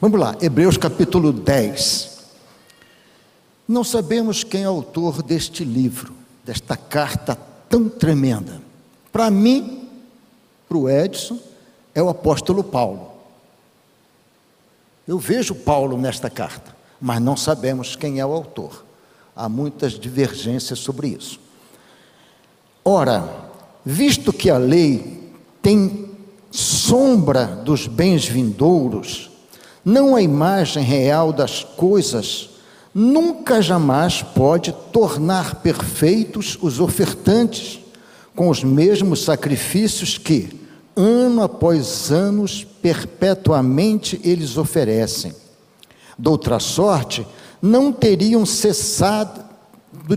Vamos 0.00 0.18
lá, 0.18 0.34
Hebreus 0.40 0.78
capítulo 0.78 1.30
10. 1.30 2.20
Não 3.68 3.84
sabemos 3.84 4.42
quem 4.42 4.62
é 4.62 4.70
o 4.70 4.76
autor 4.76 5.22
deste 5.22 5.62
livro, 5.62 6.14
desta 6.42 6.74
carta 6.74 7.36
tão 7.68 7.86
tremenda. 7.86 8.62
Para 9.12 9.30
mim, 9.30 9.86
para 10.66 10.78
o 10.78 10.88
Edson, 10.88 11.38
é 11.94 12.02
o 12.02 12.08
apóstolo 12.08 12.64
Paulo. 12.64 13.10
Eu 15.06 15.18
vejo 15.18 15.54
Paulo 15.54 15.98
nesta 15.98 16.30
carta, 16.30 16.74
mas 16.98 17.20
não 17.20 17.36
sabemos 17.36 17.94
quem 17.94 18.20
é 18.20 18.24
o 18.24 18.32
autor. 18.32 18.82
Há 19.36 19.50
muitas 19.50 19.98
divergências 19.98 20.78
sobre 20.78 21.08
isso. 21.08 21.38
Ora, 22.82 23.28
visto 23.84 24.32
que 24.32 24.48
a 24.48 24.56
lei 24.56 25.30
tem 25.60 26.08
sombra 26.50 27.44
dos 27.44 27.86
bens 27.86 28.24
vindouros, 28.24 29.29
não 29.84 30.14
a 30.14 30.22
imagem 30.22 30.82
real 30.82 31.32
das 31.32 31.64
coisas, 31.64 32.50
nunca 32.94 33.62
jamais 33.62 34.22
pode 34.22 34.72
tornar 34.92 35.56
perfeitos 35.56 36.58
os 36.60 36.80
ofertantes 36.80 37.80
com 38.34 38.48
os 38.48 38.62
mesmos 38.64 39.22
sacrifícios 39.22 40.18
que, 40.18 40.60
ano 40.96 41.42
após 41.42 42.10
ano, 42.10 42.44
perpetuamente 42.82 44.20
eles 44.24 44.56
oferecem. 44.56 45.34
Doutra 46.18 46.58
sorte, 46.58 47.26
não 47.62 47.92
teriam 47.92 48.44
cessado 48.44 49.42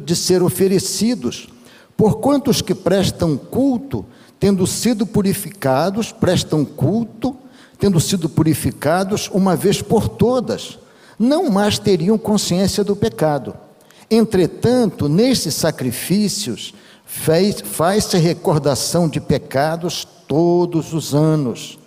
de 0.03 0.15
ser 0.15 0.41
oferecidos, 0.41 1.47
porquanto 1.95 2.49
os 2.49 2.61
que 2.61 2.73
prestam 2.73 3.37
culto, 3.37 4.05
tendo 4.39 4.65
sido 4.67 5.05
purificados, 5.05 6.11
prestam 6.11 6.65
culto, 6.65 7.35
tendo 7.77 7.99
sido 7.99 8.29
purificados 8.29 9.29
uma 9.33 9.55
vez 9.55 9.81
por 9.81 10.07
todas, 10.07 10.79
não 11.17 11.49
mais 11.49 11.77
teriam 11.77 12.17
consciência 12.17 12.83
do 12.83 12.95
pecado. 12.95 13.55
Entretanto, 14.09 15.07
nesses 15.09 15.53
sacrifícios, 15.53 16.73
faz-se 17.05 18.17
recordação 18.17 19.07
de 19.07 19.19
pecados 19.19 20.07
todos 20.27 20.93
os 20.93 21.13
anos, 21.13 21.79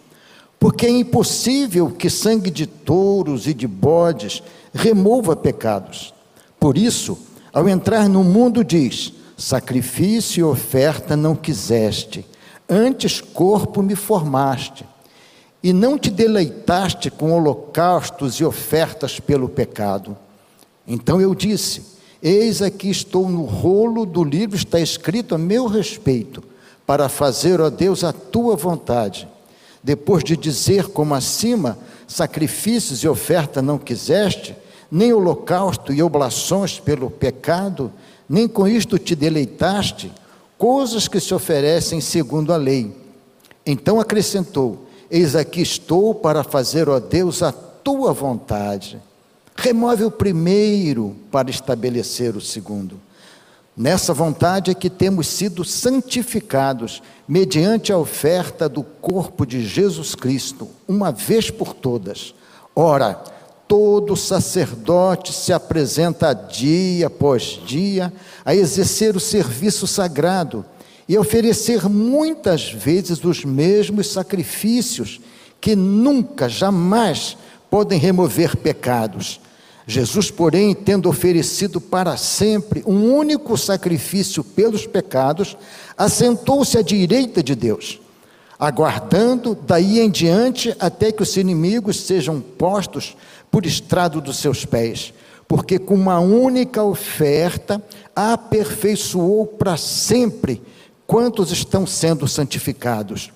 porque 0.58 0.86
é 0.86 0.90
impossível 0.90 1.90
que 1.90 2.08
sangue 2.08 2.50
de 2.50 2.66
touros 2.66 3.46
e 3.46 3.54
de 3.54 3.66
bodes 3.66 4.42
remova 4.72 5.34
pecados. 5.36 6.14
Por 6.58 6.78
isso, 6.78 7.18
ao 7.52 7.68
entrar 7.68 8.08
no 8.08 8.22
mundo, 8.22 8.64
diz: 8.64 9.12
sacrifício 9.36 10.40
e 10.40 10.44
oferta 10.44 11.16
não 11.16 11.34
quiseste, 11.34 12.26
antes 12.68 13.20
corpo 13.20 13.82
me 13.82 13.94
formaste, 13.94 14.84
e 15.66 15.72
não 15.72 15.98
te 15.98 16.12
deleitaste 16.12 17.10
com 17.10 17.32
holocaustos 17.32 18.36
e 18.36 18.44
ofertas 18.44 19.18
pelo 19.18 19.48
pecado. 19.48 20.16
Então 20.86 21.20
eu 21.20 21.34
disse: 21.34 21.82
Eis 22.22 22.62
aqui 22.62 22.88
estou 22.88 23.28
no 23.28 23.42
rolo 23.42 24.06
do 24.06 24.22
livro, 24.22 24.54
está 24.54 24.78
escrito 24.78 25.34
a 25.34 25.38
meu 25.38 25.66
respeito, 25.66 26.40
para 26.86 27.08
fazer, 27.08 27.60
ó 27.60 27.68
Deus, 27.68 28.04
a 28.04 28.12
tua 28.12 28.54
vontade. 28.54 29.26
Depois 29.82 30.22
de 30.22 30.36
dizer, 30.36 30.86
como 30.86 31.16
acima, 31.16 31.76
sacrifícios 32.06 33.02
e 33.02 33.08
oferta 33.08 33.60
não 33.60 33.76
quiseste, 33.76 34.54
nem 34.88 35.12
holocausto 35.12 35.92
e 35.92 36.00
oblações 36.00 36.78
pelo 36.78 37.10
pecado, 37.10 37.92
nem 38.28 38.46
com 38.46 38.68
isto 38.68 39.00
te 39.00 39.16
deleitaste, 39.16 40.12
coisas 40.56 41.08
que 41.08 41.18
se 41.18 41.34
oferecem 41.34 42.00
segundo 42.00 42.52
a 42.52 42.56
lei. 42.56 42.94
Então 43.66 43.98
acrescentou: 43.98 44.85
Eis 45.10 45.36
aqui 45.36 45.62
estou 45.62 46.14
para 46.14 46.42
fazer, 46.42 46.88
ó 46.88 46.98
Deus, 46.98 47.42
a 47.42 47.52
tua 47.52 48.12
vontade. 48.12 49.00
Remove 49.54 50.04
o 50.04 50.10
primeiro 50.10 51.16
para 51.30 51.50
estabelecer 51.50 52.36
o 52.36 52.40
segundo. 52.40 53.00
Nessa 53.76 54.12
vontade 54.12 54.70
é 54.70 54.74
que 54.74 54.88
temos 54.88 55.26
sido 55.28 55.64
santificados 55.64 57.02
mediante 57.28 57.92
a 57.92 57.98
oferta 57.98 58.68
do 58.68 58.82
corpo 58.82 59.46
de 59.46 59.66
Jesus 59.66 60.14
Cristo, 60.14 60.68
uma 60.88 61.12
vez 61.12 61.50
por 61.50 61.74
todas. 61.74 62.34
Ora, 62.74 63.22
todo 63.68 64.16
sacerdote 64.16 65.32
se 65.32 65.52
apresenta 65.52 66.32
dia 66.32 67.08
após 67.08 67.60
dia 67.66 68.12
a 68.44 68.54
exercer 68.54 69.14
o 69.14 69.20
serviço 69.20 69.86
sagrado 69.86 70.64
e 71.08 71.16
oferecer 71.16 71.88
muitas 71.88 72.70
vezes 72.70 73.24
os 73.24 73.44
mesmos 73.44 74.08
sacrifícios 74.08 75.20
que 75.60 75.76
nunca, 75.76 76.48
jamais 76.48 77.36
podem 77.70 77.98
remover 77.98 78.56
pecados. 78.56 79.40
Jesus, 79.86 80.30
porém, 80.30 80.74
tendo 80.74 81.08
oferecido 81.08 81.80
para 81.80 82.16
sempre 82.16 82.82
um 82.86 83.14
único 83.14 83.56
sacrifício 83.56 84.42
pelos 84.42 84.86
pecados, 84.86 85.56
assentou-se 85.96 86.76
à 86.76 86.82
direita 86.82 87.42
de 87.42 87.54
Deus 87.54 88.00
aguardando 88.58 89.54
daí 89.54 90.00
em 90.00 90.10
diante 90.10 90.74
até 90.78 91.12
que 91.12 91.22
os 91.22 91.36
inimigos 91.36 92.00
sejam 92.00 92.40
postos 92.40 93.16
por 93.50 93.66
estrado 93.66 94.20
dos 94.20 94.38
seus 94.38 94.64
pés, 94.64 95.12
porque 95.46 95.78
com 95.78 95.94
uma 95.94 96.18
única 96.18 96.82
oferta 96.82 97.82
aperfeiçoou 98.14 99.46
para 99.46 99.76
sempre 99.76 100.62
quantos 101.06 101.50
estão 101.50 101.86
sendo 101.86 102.26
santificados. 102.26 103.30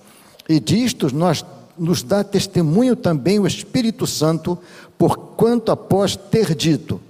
E 0.47 0.59
disto 0.59 1.13
nós 1.15 1.45
nos 1.77 2.03
dá 2.03 2.23
testemunho 2.23 2.95
também 2.95 3.39
o 3.39 3.47
Espírito 3.47 4.05
Santo, 4.05 4.57
porquanto 4.97 5.71
após 5.71 6.15
ter 6.15 6.53
dito: 6.53 7.01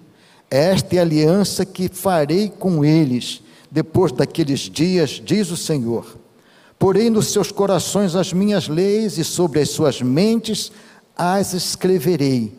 Esta 0.49 0.95
é 0.95 0.99
a 0.99 1.01
aliança 1.01 1.65
que 1.65 1.89
farei 1.89 2.49
com 2.49 2.85
eles 2.85 3.41
depois 3.69 4.11
daqueles 4.11 4.61
dias, 4.61 5.21
diz 5.23 5.49
o 5.49 5.57
Senhor 5.57 6.21
Porém, 6.81 7.11
nos 7.11 7.27
seus 7.27 7.51
corações 7.51 8.15
as 8.15 8.33
minhas 8.33 8.67
leis 8.67 9.19
e 9.19 9.23
sobre 9.23 9.59
as 9.59 9.69
suas 9.69 10.01
mentes 10.01 10.71
as 11.15 11.53
escreverei. 11.53 12.55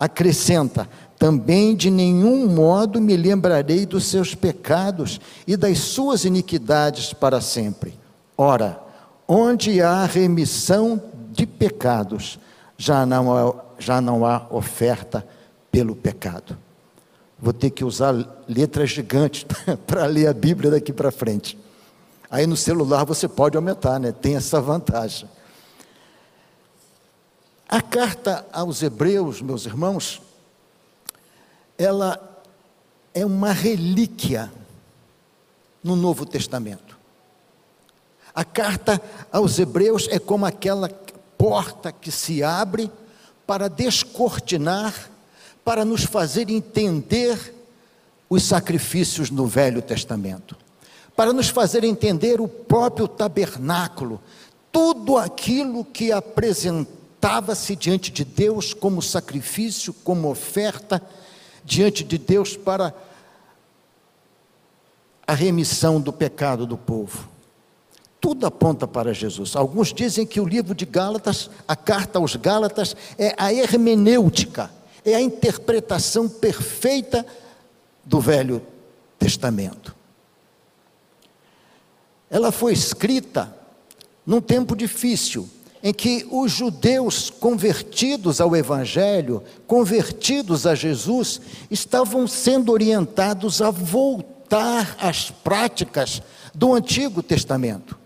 Acrescenta: 0.00 0.88
também 1.18 1.74
de 1.74 1.90
nenhum 1.90 2.46
modo 2.46 3.00
me 3.00 3.16
lembrarei 3.16 3.86
dos 3.86 4.04
seus 4.04 4.34
pecados 4.34 5.20
e 5.46 5.56
das 5.56 5.78
suas 5.78 6.24
iniquidades 6.24 7.12
para 7.12 7.40
sempre. 7.40 7.98
Ora, 8.36 8.80
onde 9.26 9.80
há 9.80 10.04
remissão 10.04 11.02
de 11.32 11.46
pecados, 11.46 12.38
já 12.76 13.06
não 13.06 13.34
há, 13.34 13.54
já 13.78 14.00
não 14.00 14.26
há 14.26 14.46
oferta 14.50 15.26
pelo 15.70 15.96
pecado. 15.96 16.56
Vou 17.38 17.52
ter 17.52 17.70
que 17.70 17.84
usar 17.84 18.14
letras 18.48 18.90
gigantes 18.90 19.46
para 19.86 20.06
ler 20.06 20.26
a 20.26 20.32
Bíblia 20.32 20.70
daqui 20.70 20.92
para 20.92 21.10
frente. 21.10 21.58
Aí 22.30 22.46
no 22.46 22.56
celular 22.56 23.04
você 23.04 23.28
pode 23.28 23.56
aumentar, 23.56 23.98
né? 23.98 24.12
Tem 24.12 24.36
essa 24.36 24.60
vantagem. 24.60 25.28
A 27.68 27.80
carta 27.80 28.46
aos 28.52 28.82
Hebreus, 28.82 29.42
meus 29.42 29.66
irmãos, 29.66 30.22
ela 31.78 32.42
é 33.14 33.24
uma 33.24 33.52
relíquia 33.52 34.52
no 35.82 35.96
Novo 35.96 36.26
Testamento. 36.26 36.96
A 38.34 38.44
carta 38.44 39.00
aos 39.32 39.58
Hebreus 39.58 40.08
é 40.10 40.18
como 40.18 40.44
aquela 40.44 40.88
porta 41.38 41.90
que 41.90 42.10
se 42.10 42.42
abre 42.42 42.90
para 43.46 43.68
descortinar, 43.68 45.10
para 45.64 45.84
nos 45.84 46.04
fazer 46.04 46.50
entender 46.50 47.54
os 48.28 48.42
sacrifícios 48.42 49.30
no 49.30 49.46
Velho 49.46 49.80
Testamento 49.80 50.56
para 51.16 51.32
nos 51.32 51.48
fazer 51.48 51.82
entender 51.82 52.40
o 52.40 52.46
próprio 52.46 53.08
tabernáculo, 53.08 54.20
tudo 54.70 55.16
aquilo 55.16 55.82
que 55.82 56.12
apresentava-se 56.12 57.74
diante 57.74 58.12
de 58.12 58.22
Deus 58.22 58.74
como 58.74 59.00
sacrifício, 59.00 59.94
como 60.04 60.28
oferta 60.28 61.02
diante 61.66 62.02
de 62.02 62.16
Deus 62.16 62.56
para 62.56 62.94
a 65.26 65.34
remissão 65.34 66.00
do 66.00 66.12
pecado 66.12 66.64
do 66.64 66.78
povo. 66.78 67.28
Tudo 68.18 68.46
aponta 68.46 68.88
para 68.88 69.12
Jesus. 69.12 69.54
Alguns 69.54 69.92
dizem 69.92 70.26
que 70.26 70.40
o 70.40 70.46
livro 70.46 70.74
de 70.74 70.86
Gálatas, 70.86 71.50
a 71.68 71.76
carta 71.76 72.18
aos 72.18 72.34
Gálatas, 72.36 72.96
é 73.18 73.34
a 73.36 73.52
hermenêutica, 73.52 74.70
é 75.04 75.14
a 75.14 75.20
interpretação 75.20 76.26
perfeita 76.28 77.26
do 78.02 78.18
Velho 78.20 78.62
Testamento 79.18 79.96
ela 82.30 82.50
foi 82.50 82.72
escrita 82.72 83.54
num 84.24 84.40
tempo 84.40 84.74
difícil, 84.74 85.48
em 85.86 85.94
que 85.94 86.26
os 86.32 86.50
judeus 86.50 87.30
convertidos 87.30 88.40
ao 88.40 88.56
Evangelho, 88.56 89.40
convertidos 89.68 90.66
a 90.66 90.74
Jesus, 90.74 91.40
estavam 91.70 92.26
sendo 92.26 92.72
orientados 92.72 93.62
a 93.62 93.70
voltar 93.70 94.96
às 95.00 95.30
práticas 95.30 96.20
do 96.52 96.74
Antigo 96.74 97.22
Testamento, 97.22 97.96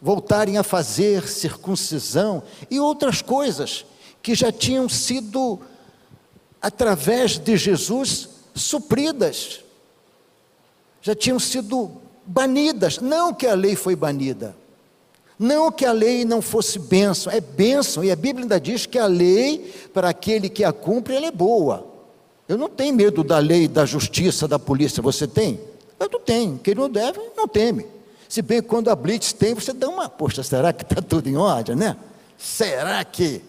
voltarem 0.00 0.56
a 0.56 0.62
fazer 0.62 1.28
circuncisão 1.28 2.42
e 2.70 2.80
outras 2.80 3.20
coisas 3.20 3.84
que 4.22 4.34
já 4.34 4.50
tinham 4.50 4.88
sido, 4.88 5.60
através 6.58 7.36
de 7.36 7.54
Jesus, 7.54 8.30
supridas, 8.54 9.60
já 11.02 11.14
tinham 11.14 11.38
sido 11.38 12.00
banidas. 12.24 12.98
Não 12.98 13.34
que 13.34 13.46
a 13.46 13.52
lei 13.52 13.76
foi 13.76 13.94
banida, 13.94 14.56
não 15.44 15.70
que 15.70 15.84
a 15.84 15.92
lei 15.92 16.24
não 16.24 16.40
fosse 16.40 16.78
bênção, 16.78 17.30
é 17.30 17.40
bênção, 17.40 18.02
e 18.02 18.10
a 18.10 18.16
Bíblia 18.16 18.44
ainda 18.44 18.58
diz 18.58 18.86
que 18.86 18.98
a 18.98 19.06
lei, 19.06 19.72
para 19.92 20.08
aquele 20.08 20.48
que 20.48 20.64
a 20.64 20.72
cumpre, 20.72 21.14
ela 21.14 21.26
é 21.26 21.30
boa. 21.30 21.86
Eu 22.48 22.56
não 22.56 22.68
tenho 22.68 22.94
medo 22.94 23.22
da 23.22 23.38
lei, 23.38 23.68
da 23.68 23.84
justiça, 23.84 24.48
da 24.48 24.58
polícia, 24.58 25.02
você 25.02 25.26
tem? 25.26 25.60
Eu 26.00 26.08
não 26.10 26.20
tenho, 26.20 26.58
quem 26.58 26.74
não 26.74 26.88
deve, 26.88 27.20
não 27.36 27.46
teme. 27.46 27.86
Se 28.28 28.40
bem 28.42 28.62
que 28.62 28.68
quando 28.68 28.88
a 28.88 28.96
Blitz 28.96 29.32
tem, 29.32 29.54
você 29.54 29.72
dá 29.72 29.88
uma, 29.88 30.08
poxa, 30.08 30.42
será 30.42 30.72
que 30.72 30.82
está 30.82 31.00
tudo 31.00 31.28
em 31.28 31.36
ordem, 31.36 31.76
né? 31.76 31.96
Será 32.38 33.04
que? 33.04 33.42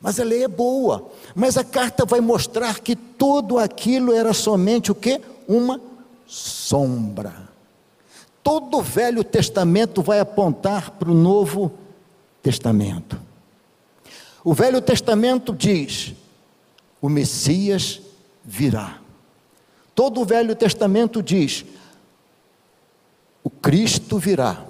Mas 0.00 0.20
a 0.20 0.24
lei 0.24 0.44
é 0.44 0.48
boa. 0.48 1.10
Mas 1.34 1.56
a 1.56 1.64
carta 1.64 2.06
vai 2.06 2.20
mostrar 2.20 2.80
que 2.80 2.94
tudo 2.94 3.58
aquilo 3.58 4.12
era 4.14 4.32
somente 4.32 4.92
o 4.92 4.94
que? 4.94 5.20
Uma 5.46 5.80
sombra. 6.26 7.47
Todo 8.42 8.78
o 8.78 8.82
Velho 8.82 9.22
Testamento 9.22 10.02
vai 10.02 10.20
apontar 10.20 10.92
para 10.92 11.10
o 11.10 11.14
Novo 11.14 11.72
Testamento. 12.42 13.20
O 14.44 14.54
Velho 14.54 14.80
Testamento 14.80 15.54
diz: 15.54 16.14
o 17.00 17.08
Messias 17.08 18.00
virá. 18.44 18.98
Todo 19.94 20.20
o 20.20 20.24
Velho 20.24 20.54
Testamento 20.54 21.22
diz: 21.22 21.64
o 23.42 23.50
Cristo 23.50 24.18
virá, 24.18 24.64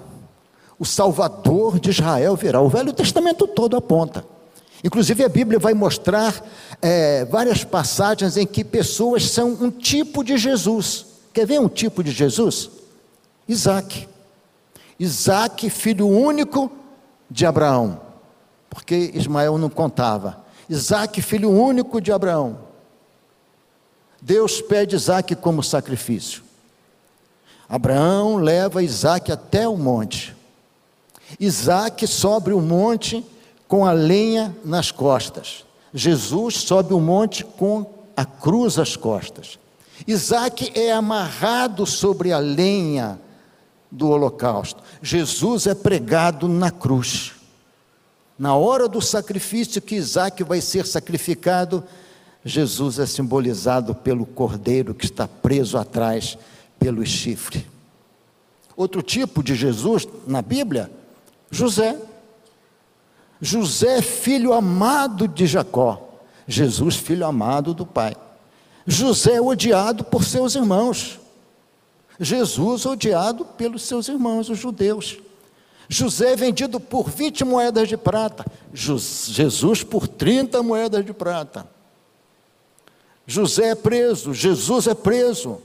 o 0.77 0.85
Salvador 0.85 1.79
de 1.79 1.89
Israel 1.89 2.35
virá. 2.35 2.61
O 2.61 2.69
Velho 2.69 2.93
Testamento 2.93 3.47
todo 3.47 3.77
aponta. 3.77 4.25
Inclusive 4.83 5.23
a 5.23 5.29
Bíblia 5.29 5.59
vai 5.59 5.73
mostrar 5.73 6.41
é, 6.81 7.25
várias 7.25 7.63
passagens 7.63 8.37
em 8.37 8.47
que 8.47 8.63
pessoas 8.63 9.29
são 9.29 9.49
um 9.61 9.69
tipo 9.69 10.23
de 10.23 10.37
Jesus. 10.37 11.05
Quer 11.33 11.45
ver 11.45 11.59
um 11.59 11.67
tipo 11.67 12.03
de 12.03 12.11
Jesus? 12.11 12.69
Isaac. 13.49 14.07
Isaac, 14.99 15.67
filho 15.71 16.07
único 16.07 16.71
de 17.31 17.47
Abraão, 17.47 17.99
porque 18.69 19.11
Ismael 19.15 19.57
não 19.57 19.69
contava. 19.69 20.45
Isaac, 20.69 21.19
filho 21.23 21.49
único 21.49 21.99
de 21.99 22.11
Abraão. 22.11 22.59
Deus 24.21 24.61
pede 24.61 24.95
Isaac 24.95 25.35
como 25.35 25.63
sacrifício. 25.63 26.43
Abraão 27.67 28.35
leva 28.37 28.83
Isaac 28.83 29.31
até 29.31 29.67
o 29.67 29.75
monte. 29.75 30.35
Isaac 31.39 32.05
sobe 32.05 32.53
o 32.53 32.61
monte 32.61 33.25
com 33.67 33.83
a 33.83 33.91
lenha 33.91 34.55
nas 34.63 34.91
costas. 34.91 35.65
Jesus 35.91 36.55
sobe 36.57 36.93
o 36.93 36.99
monte 36.99 37.43
com 37.43 37.85
a 38.15 38.25
cruz 38.25 38.77
às 38.77 38.95
costas. 38.95 39.57
Isaac 40.07 40.71
é 40.79 40.91
amarrado 40.91 41.85
sobre 41.85 42.31
a 42.31 42.37
lenha 42.37 43.19
do 43.91 44.09
holocausto. 44.09 44.83
Jesus 45.01 45.67
é 45.67 45.73
pregado 45.73 46.47
na 46.47 46.71
cruz. 46.71 47.33
Na 48.37 48.55
hora 48.55 48.87
do 48.87 49.01
sacrifício 49.01 49.81
que 49.81 49.95
Isaac 49.95 50.43
vai 50.43 50.61
ser 50.61 50.85
sacrificado, 50.85 51.83
Jesus 52.43 52.99
é 52.99 53.05
simbolizado 53.05 53.93
pelo 53.93 54.25
cordeiro 54.25 54.93
que 54.93 55.05
está 55.05 55.27
preso 55.27 55.77
atrás 55.77 56.37
pelo 56.79 57.05
chifre. 57.05 57.67
Outro 58.75 59.01
tipo 59.01 59.43
de 59.43 59.55
Jesus 59.55 60.07
na 60.25 60.41
Bíblia, 60.41 60.89
José. 61.51 61.97
José, 63.41 64.01
filho 64.01 64.53
amado 64.53 65.27
de 65.27 65.45
Jacó. 65.45 66.09
Jesus, 66.47 66.95
filho 66.95 67.25
amado 67.25 67.73
do 67.73 67.85
Pai. 67.85 68.15
José, 68.87 69.39
odiado 69.41 70.03
por 70.03 70.23
seus 70.23 70.55
irmãos. 70.55 71.19
Jesus, 72.19 72.85
odiado 72.85 73.45
pelos 73.45 73.83
seus 73.83 74.07
irmãos, 74.07 74.49
os 74.49 74.57
judeus. 74.57 75.17
José, 75.87 76.35
vendido 76.35 76.79
por 76.79 77.09
20 77.09 77.43
moedas 77.45 77.87
de 77.87 77.97
prata. 77.97 78.45
Jesus, 78.73 79.83
por 79.83 80.07
30 80.07 80.61
moedas 80.61 81.05
de 81.05 81.13
prata. 81.13 81.67
José 83.25 83.69
é 83.69 83.75
preso, 83.75 84.33
Jesus 84.33 84.87
é 84.87 84.93
preso. 84.93 85.61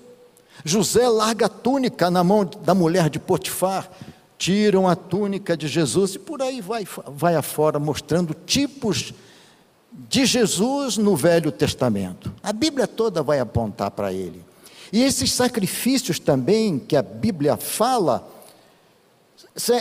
José 0.64 1.08
larga 1.08 1.46
a 1.46 1.48
túnica 1.48 2.10
na 2.10 2.22
mão 2.22 2.44
da 2.44 2.74
mulher 2.74 3.10
de 3.10 3.18
Potifar, 3.18 3.90
tiram 4.38 4.88
a 4.88 4.94
túnica 4.94 5.56
de 5.56 5.66
Jesus 5.66 6.14
e 6.14 6.18
por 6.18 6.40
aí 6.40 6.60
vai, 6.60 6.86
vai 7.06 7.34
afora, 7.34 7.78
mostrando 7.78 8.34
tipos 8.46 9.12
de 9.92 10.24
Jesus 10.24 10.96
no 10.96 11.16
Velho 11.16 11.50
Testamento. 11.52 12.32
A 12.42 12.52
Bíblia 12.52 12.86
toda 12.86 13.22
vai 13.22 13.40
apontar 13.40 13.90
para 13.90 14.12
ele. 14.12 14.42
E 14.92 15.02
esses 15.02 15.32
sacrifícios 15.32 16.18
também 16.18 16.78
que 16.78 16.96
a 16.96 17.02
Bíblia 17.02 17.56
fala, 17.56 18.28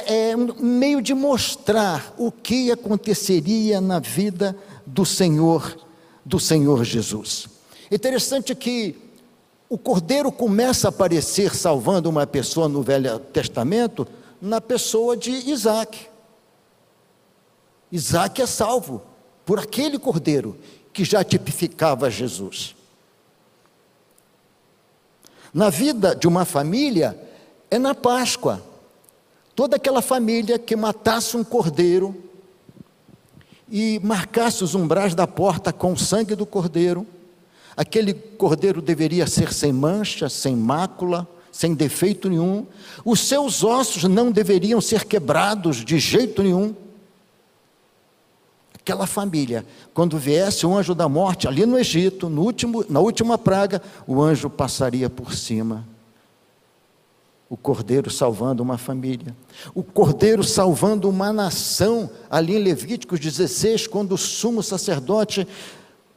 é 0.06 0.36
um 0.36 0.54
meio 0.62 1.02
de 1.02 1.14
mostrar 1.14 2.14
o 2.18 2.32
que 2.32 2.72
aconteceria 2.72 3.82
na 3.82 4.00
vida 4.00 4.56
do 4.86 5.06
Senhor, 5.06 5.78
do 6.24 6.40
Senhor 6.40 6.84
Jesus. 6.84 7.48
Interessante 7.92 8.54
que 8.56 8.96
o 9.70 9.78
cordeiro 9.78 10.32
começa 10.32 10.88
a 10.88 10.90
aparecer 10.90 11.56
salvando 11.56 12.10
uma 12.10 12.28
pessoa 12.28 12.68
no 12.70 12.84
Velho 12.84 13.18
Testamento 13.20 14.08
na 14.42 14.60
pessoa 14.60 15.18
de 15.18 15.32
Isaac. 15.32 16.08
Isaac 17.92 18.42
é 18.42 18.46
salvo 18.46 19.02
por 19.46 19.60
aquele 19.60 19.98
cordeiro 19.98 20.58
que 20.92 21.04
já 21.04 21.24
tipificava 21.24 22.10
Jesus. 22.10 22.76
Na 25.54 25.70
vida 25.70 26.16
de 26.16 26.28
uma 26.28 26.46
família, 26.46 27.18
é 27.70 27.78
na 27.78 27.94
Páscoa. 27.94 28.62
Toda 29.56 29.76
aquela 29.76 30.02
família 30.02 30.58
que 30.58 30.76
matasse 30.76 31.38
um 31.38 31.44
cordeiro 31.44 32.16
e 33.70 34.00
marcasse 34.04 34.64
os 34.64 34.74
umbrais 34.74 35.14
da 35.14 35.28
porta 35.28 35.72
com 35.72 35.94
o 35.94 35.98
sangue 35.98 36.36
do 36.36 36.46
cordeiro, 36.46 37.06
Aquele 37.76 38.14
cordeiro 38.14 38.82
deveria 38.82 39.26
ser 39.26 39.52
sem 39.52 39.74
mancha, 39.74 40.30
sem 40.30 40.56
mácula, 40.56 41.28
sem 41.52 41.74
defeito 41.74 42.30
nenhum. 42.30 42.66
Os 43.04 43.20
seus 43.22 43.64
ossos 43.64 44.04
não 44.04 44.32
deveriam 44.32 44.80
ser 44.80 45.06
quebrados 45.06 45.84
de 45.84 45.98
jeito 45.98 46.44
nenhum. 46.44 46.76
Aquela 48.84 49.08
família, 49.08 49.66
quando 49.94 50.20
viesse 50.20 50.66
o 50.66 50.76
anjo 50.76 50.94
da 50.94 51.08
morte 51.08 51.48
ali 51.48 51.66
no 51.66 51.80
Egito, 51.80 52.30
no 52.30 52.42
último, 52.42 52.86
na 52.90 53.00
última 53.00 53.38
praga, 53.38 53.82
o 54.06 54.22
anjo 54.22 54.50
passaria 54.50 55.10
por 55.10 55.34
cima. 55.34 55.88
O 57.50 57.56
cordeiro 57.56 58.12
salvando 58.12 58.62
uma 58.62 58.78
família. 58.78 59.36
O 59.74 59.84
cordeiro 59.84 60.44
salvando 60.44 61.10
uma 61.10 61.32
nação, 61.32 62.10
ali 62.30 62.56
em 62.56 62.60
Levíticos 62.60 63.20
16, 63.20 63.88
quando 63.88 64.14
o 64.14 64.18
sumo 64.18 64.62
sacerdote 64.62 65.48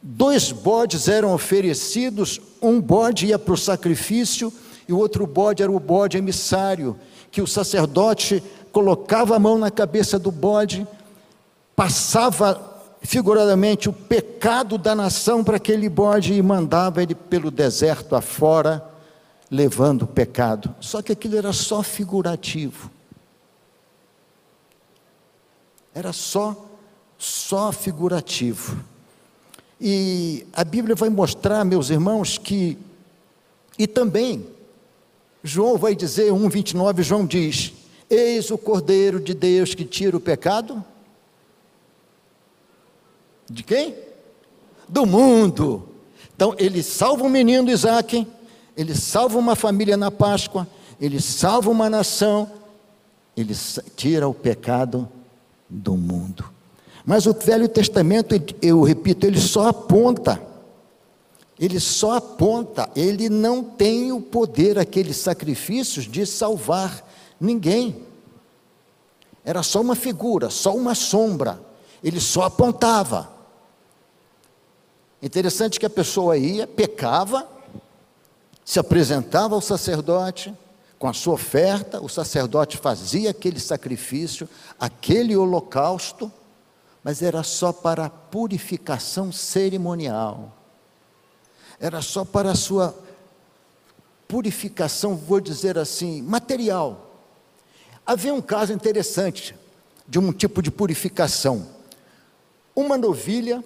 Dois 0.09 0.53
bodes 0.53 1.09
eram 1.09 1.35
oferecidos, 1.35 2.41
um 2.63 2.81
bode 2.81 3.27
ia 3.27 3.39
para 3.41 3.55
o 3.55 3.57
sacrifício 3.57 4.53
e 4.89 4.93
o 4.93 4.99
outro 4.99 5.27
bode 5.27 5.65
era 5.65 5.73
o 5.73 5.81
bode 5.81 6.17
emissário, 6.17 6.97
que 7.29 7.43
o 7.43 7.47
sacerdote 7.47 8.41
colocava 8.71 9.35
a 9.35 9.39
mão 9.39 9.59
na 9.59 9.69
cabeça 9.69 10.17
do 10.17 10.31
bode, 10.31 10.87
passava 11.77 12.75
figuradamente 13.03 13.89
o 13.89 13.93
pecado 13.93 14.79
da 14.79 14.95
nação 14.95 15.45
para 15.45 15.59
aquele 15.59 15.89
bode 15.89 16.33
e 16.33 16.43
mandava 16.43 17.03
ele 17.03 17.15
pelo 17.15 17.51
deserto 17.51 18.17
afora, 18.17 18.83
levando 19.51 20.03
o 20.03 20.07
pecado. 20.07 20.75
Só 20.81 21.03
que 21.03 21.13
aquilo 21.13 21.37
era 21.37 21.53
só 21.53 21.83
figurativo. 21.83 22.91
Era 25.95 26.13
só, 26.13 26.67
só 27.17 27.71
figurativo. 27.71 28.83
E 29.81 30.47
a 30.53 30.65
Bíblia 30.65 30.97
vai 30.97 31.11
mostrar, 31.11 31.65
meus 31.65 31.91
irmãos, 31.91 32.39
que, 32.39 32.79
e 33.79 33.87
também, 33.87 34.47
João 35.45 35.77
vai 35.77 35.95
dizer, 35.95 36.33
1,29, 36.33 37.03
João 37.03 37.27
diz: 37.27 37.73
Eis 38.09 38.51
o 38.51 38.59
Cordeiro 38.59 39.21
de 39.21 39.35
Deus 39.35 39.75
que 39.75 39.85
tira 39.85 40.17
o 40.17 40.21
pecado. 40.21 40.83
De 43.49 43.63
quem? 43.63 43.95
Do 44.89 45.07
mundo. 45.07 45.89
Então, 46.35 46.55
ele 46.59 46.83
salva 46.83 47.25
um 47.25 47.29
menino 47.29 47.71
Isaac, 47.71 48.27
ele 48.77 48.95
salva 48.95 49.39
uma 49.39 49.57
família 49.57 49.97
na 49.97 50.11
Páscoa, 50.11 50.67
ele 51.01 51.21
salva 51.21 51.71
uma 51.71 51.89
nação, 51.89 52.51
ele 53.37 53.55
tira 53.97 54.29
o 54.29 54.35
pecado 54.35 55.09
do 55.69 55.97
mundo. 55.97 56.45
Mas 57.05 57.27
o 57.27 57.33
Velho 57.33 57.69
Testamento, 57.69 58.35
eu 58.61 58.83
repito, 58.83 59.27
ele 59.27 59.41
só 59.41 59.69
aponta. 59.69 60.43
Ele 61.59 61.81
só 61.81 62.17
aponta, 62.17 62.91
ele 62.95 63.31
não 63.31 63.63
tem 63.63 64.13
o 64.13 64.21
poder, 64.21 64.79
aqueles 64.79 65.17
sacrifícios, 65.17 66.05
de 66.05 66.27
salvar 66.27 67.03
ninguém. 67.41 68.03
Era 69.43 69.63
só 69.63 69.81
uma 69.81 69.95
figura, 69.95 70.51
só 70.51 70.75
uma 70.75 70.95
sombra. 70.95 71.59
ele 72.05 72.21
só 72.21 72.43
apontava. 72.43 73.36
Interessante 75.23 75.81
que 75.81 75.87
a 75.87 75.91
pessoa 75.91 76.37
ia, 76.37 76.67
pecava, 76.67 77.49
se 78.65 78.79
apresentava 78.79 79.55
ao 79.55 79.61
sacerdote 79.61 80.55
com 80.99 81.09
a 81.09 81.13
sua 81.13 81.35
oferta, 81.35 82.01
o 82.01 82.09
sacerdote 82.09 82.77
fazia 82.77 83.31
aquele 83.31 83.61
sacrifício, 83.61 84.49
aquele 84.79 85.37
holocausto, 85.37 86.33
mas 87.05 87.23
era 87.23 87.43
só 87.43 87.73
para 87.73 88.11
purificação 88.11 89.31
cerimonial. 89.31 90.53
Era 91.79 92.01
só 92.01 92.25
para 92.25 92.53
a 92.53 92.55
sua 92.55 92.97
purificação, 94.27 95.15
vou 95.15 95.41
dizer 95.41 95.79
assim, 95.79 96.23
material. 96.23 97.11
Havia 98.05 98.35
um 98.35 98.43
caso 98.43 98.73
interessante 98.73 99.55
de 100.09 100.19
um 100.19 100.33
tipo 100.33 100.63
de 100.63 100.71
purificação. 100.71 101.69
Uma 102.75 102.97
novilha 102.97 103.63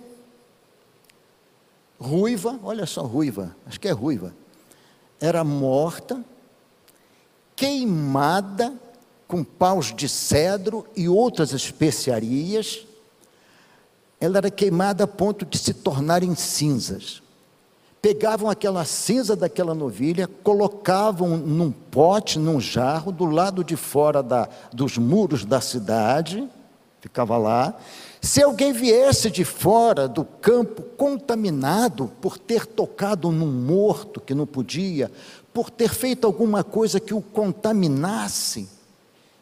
ruiva, 2.01 2.59
olha 2.63 2.87
só, 2.87 3.03
ruiva, 3.03 3.55
acho 3.67 3.79
que 3.79 3.89
é 3.89 3.93
ruiva, 3.93 4.35
era 5.21 5.45
morta, 5.45 6.25
queimada 7.55 8.73
com 9.29 9.45
paus 9.45 9.95
de 9.95 10.09
cedro 10.09 10.87
e 10.97 11.09
outras 11.09 11.53
especiarias. 11.53 12.87
Ela 14.19 14.39
era 14.39 14.51
queimada 14.51 15.05
a 15.05 15.07
ponto 15.07 15.45
de 15.45 15.59
se 15.59 15.75
tornar 15.75 16.23
em 16.23 16.35
cinzas. 16.35 17.23
Pegavam 18.03 18.49
aquela 18.49 18.85
cinza 18.87 19.37
daquela 19.37 19.75
novilha, 19.75 20.27
colocavam 20.27 21.37
num 21.37 21.71
pote, 21.71 22.39
num 22.39 22.59
jarro, 22.59 23.13
do 23.13 23.27
lado 23.27 23.63
de 23.63 23.77
fora 23.77 24.23
da, 24.23 24.49
dos 24.73 24.97
muros 24.97 25.45
da 25.45 25.61
cidade, 25.61 26.49
ficava 27.01 27.37
lá, 27.37 27.79
se 28.21 28.43
alguém 28.43 28.73
viesse 28.73 29.31
de 29.31 29.45
fora 29.45 30.07
do 30.07 30.25
campo 30.25 30.83
contaminado 30.83 32.11
por 32.21 32.37
ter 32.37 32.67
tocado 32.67 33.33
num 33.33 33.51
morto 33.51 34.21
que 34.21 34.35
não 34.35 34.47
podia, 34.47 35.11
por 35.55 35.71
ter 35.71 35.89
feito 35.89 36.27
alguma 36.27 36.63
coisa 36.63 37.01
que 37.01 37.15
o 37.15 37.23
contaminasse, 37.23 38.69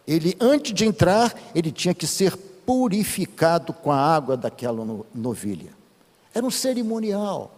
ele 0.06 0.36
antes 0.40 0.72
de 0.72 0.86
entrar, 0.86 1.34
ele 1.54 1.72
tinha 1.72 1.92
que 1.92 2.06
ser 2.06 2.36
purificado 2.36 3.72
com 3.72 3.90
a 3.90 3.96
água 3.96 4.36
daquela 4.36 4.86
novilha. 5.12 5.70
Era 6.32 6.46
um 6.46 6.50
cerimonial. 6.50 7.52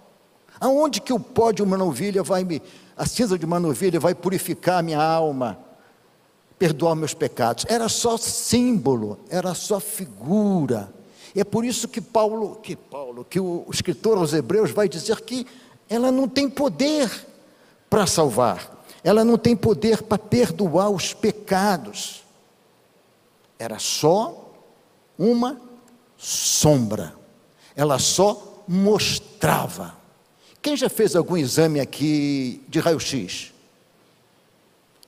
Aonde 0.58 1.00
que 1.00 1.12
o 1.12 1.20
pó 1.20 1.52
de 1.52 1.62
uma 1.62 1.76
novilha 1.76 2.22
vai 2.22 2.44
me, 2.44 2.62
a 2.96 3.04
cinza 3.04 3.38
de 3.38 3.44
uma 3.44 3.60
novilha 3.60 4.00
vai 4.00 4.14
purificar 4.14 4.82
minha 4.82 5.02
alma, 5.02 5.58
perdoar 6.58 6.94
meus 6.94 7.12
pecados? 7.12 7.66
Era 7.68 7.88
só 7.88 8.16
símbolo, 8.16 9.18
era 9.28 9.54
só 9.54 9.78
figura. 9.78 10.92
É 11.34 11.44
por 11.44 11.64
isso 11.64 11.88
que 11.88 12.00
Paulo, 12.00 12.56
que 12.56 12.74
Paulo, 12.74 13.24
que 13.24 13.38
o 13.38 13.66
escritor 13.72 14.18
aos 14.18 14.32
Hebreus 14.32 14.70
vai 14.70 14.88
dizer 14.88 15.20
que 15.20 15.46
ela 15.88 16.10
não 16.10 16.28
tem 16.28 16.48
poder 16.48 17.10
para 17.88 18.06
salvar. 18.06 18.84
Ela 19.02 19.24
não 19.24 19.38
tem 19.38 19.56
poder 19.56 20.02
para 20.02 20.18
perdoar 20.18 20.90
os 20.90 21.12
pecados. 21.12 22.22
Era 23.58 23.78
só 23.78 24.52
uma 25.18 25.60
sombra. 26.16 27.14
Ela 27.74 27.98
só 27.98 28.62
mostrava. 28.68 29.96
Quem 30.62 30.76
já 30.76 30.88
fez 30.88 31.16
algum 31.16 31.36
exame 31.36 31.80
aqui 31.80 32.62
de 32.68 32.78
raio-x? 32.78 33.52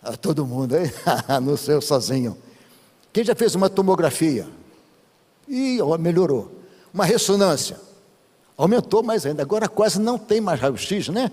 Ah, 0.02 0.16
todo 0.16 0.46
mundo, 0.46 0.76
hein? 0.76 0.90
no 1.42 1.56
seu 1.56 1.80
sozinho. 1.80 2.36
Quem 3.12 3.22
já 3.22 3.34
fez 3.34 3.54
uma 3.54 3.68
tomografia? 3.68 4.48
E 5.48 5.78
melhorou. 5.98 6.50
Uma 6.92 7.04
ressonância. 7.04 7.78
Aumentou 8.56 9.02
mais 9.02 9.26
ainda. 9.26 9.42
Agora 9.42 9.68
quase 9.68 10.00
não 10.00 10.18
tem 10.18 10.40
mais 10.40 10.60
raio-x, 10.60 11.08
né? 11.08 11.30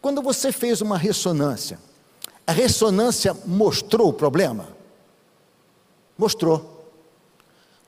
Quando 0.00 0.22
você 0.22 0.50
fez 0.52 0.80
uma 0.80 0.96
ressonância, 0.96 1.78
a 2.46 2.52
ressonância 2.52 3.36
mostrou 3.44 4.08
o 4.08 4.12
problema? 4.12 4.68
Mostrou. 6.16 6.86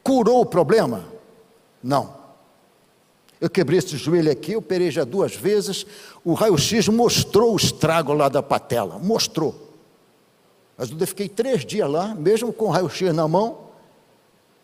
Curou 0.03 0.41
o 0.41 0.47
problema? 0.47 1.05
Não. 1.83 2.23
Eu 3.41 3.51
quebrei 3.51 3.79
esse 3.79 3.97
joelho 3.97 4.31
aqui, 4.31 4.53
eu 4.53 4.61
operei 4.61 4.91
já 4.91 5.05
duas 5.05 5.35
vezes. 5.35 5.85
O 6.25 6.33
raio-x 6.33 6.89
mostrou 6.89 7.53
o 7.53 7.57
estrago 7.57 8.13
lá 8.13 8.29
da 8.29 8.43
patela. 8.43 8.99
Mostrou. 8.99 9.71
Mas 10.77 10.91
eu 10.91 11.07
fiquei 11.07 11.29
três 11.29 11.65
dias 11.65 11.91
lá, 11.91 12.15
mesmo 12.15 12.53
com 12.53 12.67
o 12.67 12.71
raio-x 12.71 13.13
na 13.15 13.27
mão, 13.27 13.59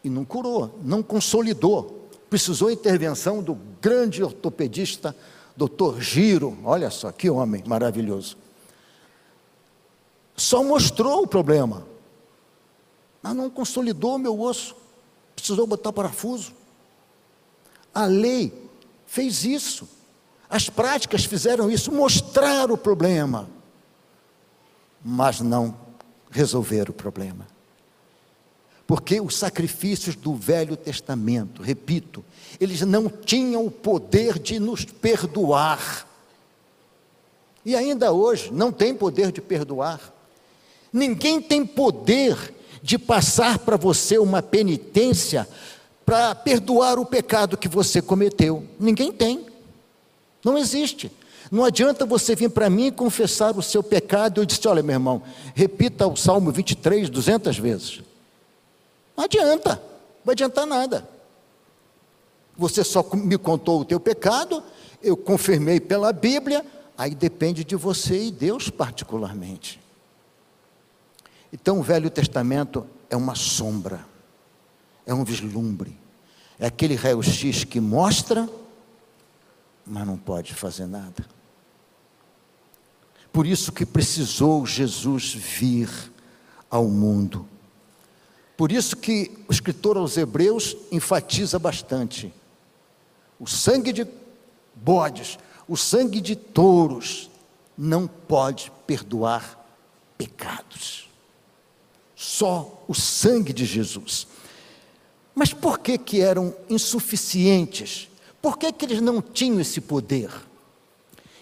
e 0.08 0.10
não 0.10 0.24
curou, 0.24 0.78
não 0.82 1.02
consolidou. 1.02 2.08
Precisou 2.28 2.70
intervenção 2.70 3.42
do 3.42 3.54
grande 3.80 4.22
ortopedista, 4.24 5.14
doutor 5.56 6.00
Giro. 6.00 6.58
Olha 6.64 6.90
só, 6.90 7.12
que 7.12 7.30
homem 7.30 7.62
maravilhoso. 7.66 8.36
Só 10.36 10.64
mostrou 10.64 11.22
o 11.22 11.26
problema, 11.26 11.86
mas 13.22 13.36
não 13.36 13.50
consolidou 13.50 14.18
meu 14.18 14.40
osso. 14.40 14.74
Precisou 15.36 15.66
botar 15.66 15.92
parafuso. 15.92 16.52
A 17.94 18.06
lei 18.06 18.52
fez 19.06 19.44
isso. 19.44 19.88
As 20.50 20.70
práticas 20.70 21.24
fizeram 21.24 21.70
isso, 21.70 21.92
mostraram 21.92 22.74
o 22.74 22.78
problema, 22.78 23.48
mas 25.04 25.40
não 25.40 25.76
resolveram 26.30 26.90
o 26.90 26.94
problema 26.94 27.57
porque 28.88 29.20
os 29.20 29.36
sacrifícios 29.36 30.16
do 30.16 30.34
Velho 30.34 30.74
Testamento, 30.74 31.60
repito, 31.60 32.24
eles 32.58 32.80
não 32.80 33.06
tinham 33.10 33.66
o 33.66 33.70
poder 33.70 34.38
de 34.38 34.58
nos 34.58 34.82
perdoar. 34.82 36.08
E 37.66 37.76
ainda 37.76 38.12
hoje 38.12 38.50
não 38.50 38.72
tem 38.72 38.94
poder 38.94 39.30
de 39.30 39.42
perdoar. 39.42 40.00
Ninguém 40.90 41.38
tem 41.38 41.66
poder 41.66 42.54
de 42.82 42.98
passar 42.98 43.58
para 43.58 43.76
você 43.76 44.16
uma 44.16 44.40
penitência 44.40 45.46
para 46.06 46.34
perdoar 46.34 46.98
o 46.98 47.04
pecado 47.04 47.58
que 47.58 47.68
você 47.68 48.00
cometeu. 48.00 48.64
Ninguém 48.80 49.12
tem. 49.12 49.44
Não 50.42 50.56
existe. 50.56 51.12
Não 51.52 51.62
adianta 51.62 52.06
você 52.06 52.34
vir 52.34 52.48
para 52.48 52.70
mim 52.70 52.86
e 52.86 52.92
confessar 52.92 53.54
o 53.54 53.62
seu 53.62 53.82
pecado. 53.82 54.40
Eu 54.40 54.46
disse: 54.46 54.66
olha, 54.66 54.82
meu 54.82 54.94
irmão, 54.94 55.22
repita 55.54 56.06
o 56.06 56.16
Salmo 56.16 56.50
23 56.50 57.10
200 57.10 57.58
vezes. 57.58 58.07
Não 59.18 59.24
adianta, 59.24 59.74
não 59.74 60.24
vai 60.24 60.32
adiantar 60.32 60.64
nada. 60.64 61.08
Você 62.56 62.84
só 62.84 63.04
me 63.16 63.36
contou 63.36 63.80
o 63.80 63.84
teu 63.84 63.98
pecado, 63.98 64.62
eu 65.02 65.16
confirmei 65.16 65.80
pela 65.80 66.12
Bíblia, 66.12 66.64
aí 66.96 67.16
depende 67.16 67.64
de 67.64 67.74
você 67.74 68.26
e 68.26 68.30
Deus 68.30 68.70
particularmente. 68.70 69.80
Então 71.52 71.80
o 71.80 71.82
Velho 71.82 72.08
Testamento 72.10 72.86
é 73.10 73.16
uma 73.16 73.34
sombra, 73.34 74.06
é 75.04 75.12
um 75.12 75.24
vislumbre, 75.24 75.98
é 76.56 76.68
aquele 76.68 76.94
raio-x 76.94 77.64
que 77.64 77.80
mostra, 77.80 78.48
mas 79.84 80.06
não 80.06 80.16
pode 80.16 80.54
fazer 80.54 80.86
nada. 80.86 81.26
Por 83.32 83.48
isso 83.48 83.72
que 83.72 83.84
precisou 83.84 84.64
Jesus 84.64 85.34
vir 85.34 85.90
ao 86.70 86.84
mundo 86.86 87.48
por 88.58 88.72
isso 88.72 88.96
que 88.96 89.30
o 89.48 89.52
escritor 89.52 89.96
aos 89.96 90.16
Hebreus 90.16 90.76
enfatiza 90.90 91.60
bastante. 91.60 92.34
O 93.38 93.46
sangue 93.46 93.92
de 93.92 94.04
bodes, 94.74 95.38
o 95.68 95.76
sangue 95.76 96.20
de 96.20 96.34
touros 96.34 97.30
não 97.76 98.08
pode 98.08 98.72
perdoar 98.84 99.64
pecados. 100.18 101.08
Só 102.16 102.82
o 102.88 102.94
sangue 102.96 103.52
de 103.52 103.64
Jesus. 103.64 104.26
Mas 105.36 105.52
por 105.52 105.78
que 105.78 105.96
que 105.96 106.20
eram 106.20 106.52
insuficientes? 106.68 108.08
Por 108.42 108.58
que 108.58 108.72
que 108.72 108.86
eles 108.86 109.00
não 109.00 109.22
tinham 109.22 109.60
esse 109.60 109.80
poder? 109.80 110.32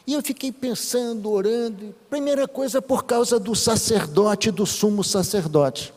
E 0.07 0.13
eu 0.13 0.23
fiquei 0.23 0.53
pensando, 0.53 1.31
orando, 1.31 1.95
primeira 2.11 2.47
coisa 2.47 2.83
por 2.83 3.05
causa 3.05 3.41
do 3.41 3.55
sacerdote, 3.55 4.51
do 4.51 4.67
sumo 4.67 5.03
sacerdote. 5.03 5.96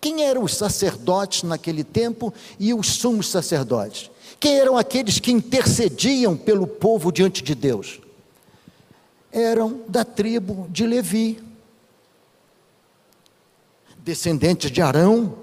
Quem 0.00 0.24
eram 0.24 0.42
os 0.42 0.56
sacerdotes 0.56 1.42
naquele 1.42 1.84
tempo 1.84 2.32
e 2.58 2.72
os 2.72 2.86
sumos 2.86 3.28
sacerdotes? 3.28 4.10
Quem 4.38 4.58
eram 4.58 4.78
aqueles 4.78 5.20
que 5.20 5.30
intercediam 5.30 6.36
pelo 6.36 6.66
povo 6.66 7.12
diante 7.12 7.42
de 7.42 7.54
Deus? 7.54 8.00
Eram 9.30 9.82
da 9.86 10.02
tribo 10.02 10.66
de 10.70 10.86
Levi, 10.86 11.42
descendentes 13.98 14.70
de 14.70 14.80
Arão, 14.80 15.34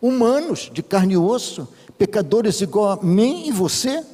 humanos 0.00 0.70
de 0.72 0.80
carne 0.80 1.14
e 1.14 1.18
osso, 1.18 1.66
pecadores 1.98 2.60
igual 2.60 2.92
a 2.92 3.02
mim 3.02 3.48
e 3.48 3.52
você. 3.52 4.04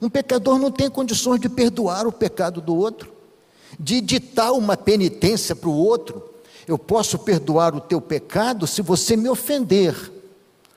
Um 0.00 0.08
pecador 0.08 0.58
não 0.58 0.70
tem 0.70 0.88
condições 0.88 1.40
de 1.40 1.50
perdoar 1.50 2.06
o 2.06 2.12
pecado 2.12 2.62
do 2.62 2.74
outro, 2.74 3.12
de 3.78 4.00
ditar 4.00 4.52
uma 4.52 4.76
penitência 4.76 5.54
para 5.54 5.68
o 5.68 5.76
outro, 5.76 6.33
Eu 6.66 6.78
posso 6.78 7.18
perdoar 7.18 7.74
o 7.74 7.80
teu 7.80 8.00
pecado 8.00 8.66
se 8.66 8.82
você 8.82 9.16
me 9.16 9.28
ofender. 9.28 10.12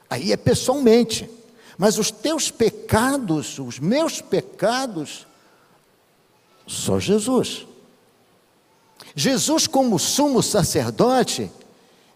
Aí 0.09 0.31
é 0.31 0.37
pessoalmente. 0.37 1.29
Mas 1.77 1.97
os 1.97 2.09
teus 2.09 2.49
pecados, 2.49 3.59
os 3.59 3.79
meus 3.79 4.19
pecados, 4.19 5.27
só 6.65 6.99
Jesus. 6.99 7.65
Jesus, 9.15 9.67
como 9.67 9.97
sumo 9.97 10.41
sacerdote, 10.41 11.51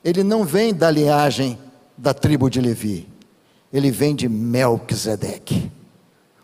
ele 0.03 0.23
não 0.23 0.43
vem 0.43 0.73
da 0.73 0.89
linhagem 0.89 1.57
da 1.97 2.13
tribo 2.13 2.49
de 2.49 2.59
Levi, 2.59 3.07
ele 3.71 3.91
vem 3.91 4.15
de 4.15 4.27
Melquisedeque, 4.27 5.71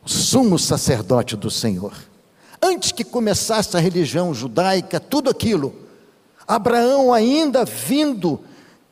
o 0.03 0.09
sumo 0.09 0.59
sacerdote 0.59 1.35
do 1.35 1.49
Senhor. 1.49 1.93
Antes 2.61 2.91
que 2.91 3.03
começasse 3.03 3.75
a 3.75 3.79
religião 3.79 4.33
judaica, 4.33 4.99
tudo 4.99 5.29
aquilo, 5.29 5.75
Abraão 6.47 7.13
ainda 7.13 7.65
vindo, 7.65 8.39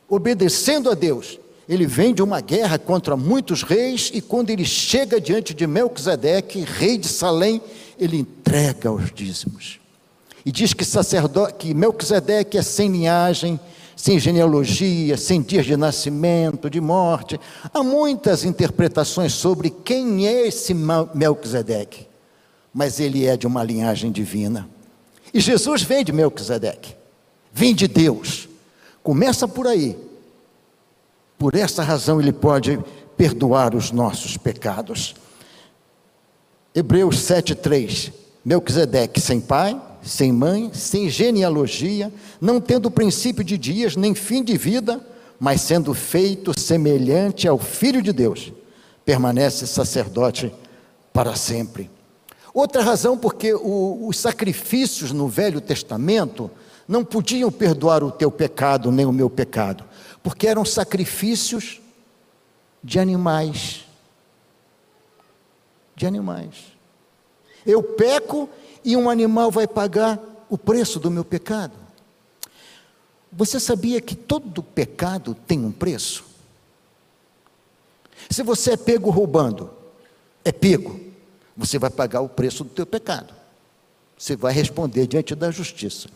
obedecendo 0.09 0.89
a 0.89 0.93
Deus, 0.93 1.39
ele 1.67 1.87
vem 1.87 2.13
de 2.13 2.21
uma 2.21 2.41
guerra 2.41 2.77
contra 2.77 3.15
muitos 3.17 3.63
reis 3.63 4.11
e 4.13 4.21
quando 4.21 4.49
ele 4.51 4.65
chega 4.65 5.19
diante 5.19 5.53
de 5.53 5.65
Melquisedeque, 5.65 6.59
rei 6.59 6.97
de 6.97 7.07
Salém, 7.07 7.61
ele 7.97 8.17
entrega 8.17 8.91
os 8.91 9.11
dízimos. 9.11 9.79
E 10.45 10.51
diz 10.51 10.73
que 10.73 10.85
sacerdote, 10.85 11.55
que 11.55 11.73
Melquisedeque 11.73 12.57
é 12.57 12.61
sem 12.61 12.91
linhagem, 12.91 13.59
sem 13.95 14.19
genealogia, 14.19 15.17
sem 15.17 15.41
dias 15.41 15.65
de 15.65 15.75
nascimento, 15.75 16.69
de 16.69 16.79
morte. 16.79 17.39
Há 17.73 17.81
muitas 17.81 18.43
interpretações 18.43 19.33
sobre 19.33 19.71
quem 19.71 20.27
é 20.27 20.47
esse 20.47 20.75
Melquisedeque, 21.15 22.05
mas 22.71 22.99
ele 22.99 23.25
é 23.25 23.35
de 23.35 23.47
uma 23.47 23.63
linhagem 23.63 24.11
divina. 24.11 24.69
E 25.33 25.39
Jesus 25.39 25.81
vem 25.81 26.03
de 26.03 26.11
Melquisedeque, 26.11 26.95
vem 27.55 27.73
de 27.73 27.87
Deus. 27.87 28.49
Começa 29.01 29.47
por 29.47 29.65
aí. 29.65 29.97
Por 31.37 31.55
essa 31.55 31.81
razão 31.81 32.19
ele 32.19 32.33
pode 32.33 32.77
perdoar 33.15 33.73
os 33.73 33.91
nossos 33.91 34.35
pecados. 34.35 35.15
Hebreus 36.73 37.15
7,3: 37.15 38.11
Melquisedeque 38.43 39.21
sem 39.21 39.39
pai, 39.39 39.81
sem 40.03 40.33
mãe, 40.33 40.69
sem 40.73 41.09
genealogia, 41.09 42.11
não 42.41 42.59
tendo 42.59 42.91
princípio 42.91 43.43
de 43.43 43.57
dias, 43.57 43.95
nem 43.95 44.13
fim 44.13 44.43
de 44.43 44.57
vida, 44.57 44.99
mas 45.39 45.61
sendo 45.61 45.93
feito 45.93 46.57
semelhante 46.59 47.47
ao 47.47 47.57
Filho 47.57 48.01
de 48.01 48.11
Deus, 48.11 48.51
permanece 49.05 49.65
sacerdote 49.65 50.53
para 51.13 51.35
sempre. 51.37 51.89
Outra 52.53 52.83
razão, 52.83 53.17
porque 53.17 53.53
o, 53.53 54.07
os 54.07 54.17
sacrifícios 54.17 55.13
no 55.13 55.29
Velho 55.29 55.61
Testamento 55.61 56.51
não 56.87 57.03
podiam 57.03 57.51
perdoar 57.51 58.03
o 58.03 58.11
teu 58.11 58.31
pecado 58.31 58.91
nem 58.91 59.05
o 59.05 59.11
meu 59.11 59.29
pecado, 59.29 59.83
porque 60.21 60.47
eram 60.47 60.63
sacrifícios 60.63 61.81
de 62.83 62.99
animais. 62.99 63.85
De 65.95 66.05
animais. 66.05 66.55
Eu 67.65 67.81
peco 67.81 68.49
e 68.83 68.95
um 68.95 69.09
animal 69.09 69.49
vai 69.49 69.67
pagar 69.67 70.19
o 70.49 70.57
preço 70.57 70.99
do 70.99 71.09
meu 71.09 71.25
pecado. 71.25 71.73
Você 73.31 73.59
sabia 73.59 73.99
que 73.99 74.15
todo 74.15 74.61
pecado 74.61 75.35
tem 75.47 75.65
um 75.65 75.71
preço? 75.71 76.23
Se 78.29 78.43
você 78.43 78.71
é 78.71 78.77
pego 78.77 79.09
roubando, 79.09 79.69
é 80.43 80.51
pego, 80.51 80.99
você 81.57 81.77
vai 81.77 81.89
pagar 81.89 82.21
o 82.21 82.29
preço 82.29 82.63
do 82.63 82.69
teu 82.69 82.85
pecado. 82.85 83.33
Você 84.17 84.35
vai 84.35 84.53
responder 84.53 85.07
diante 85.07 85.35
da 85.35 85.51
justiça. 85.51 86.07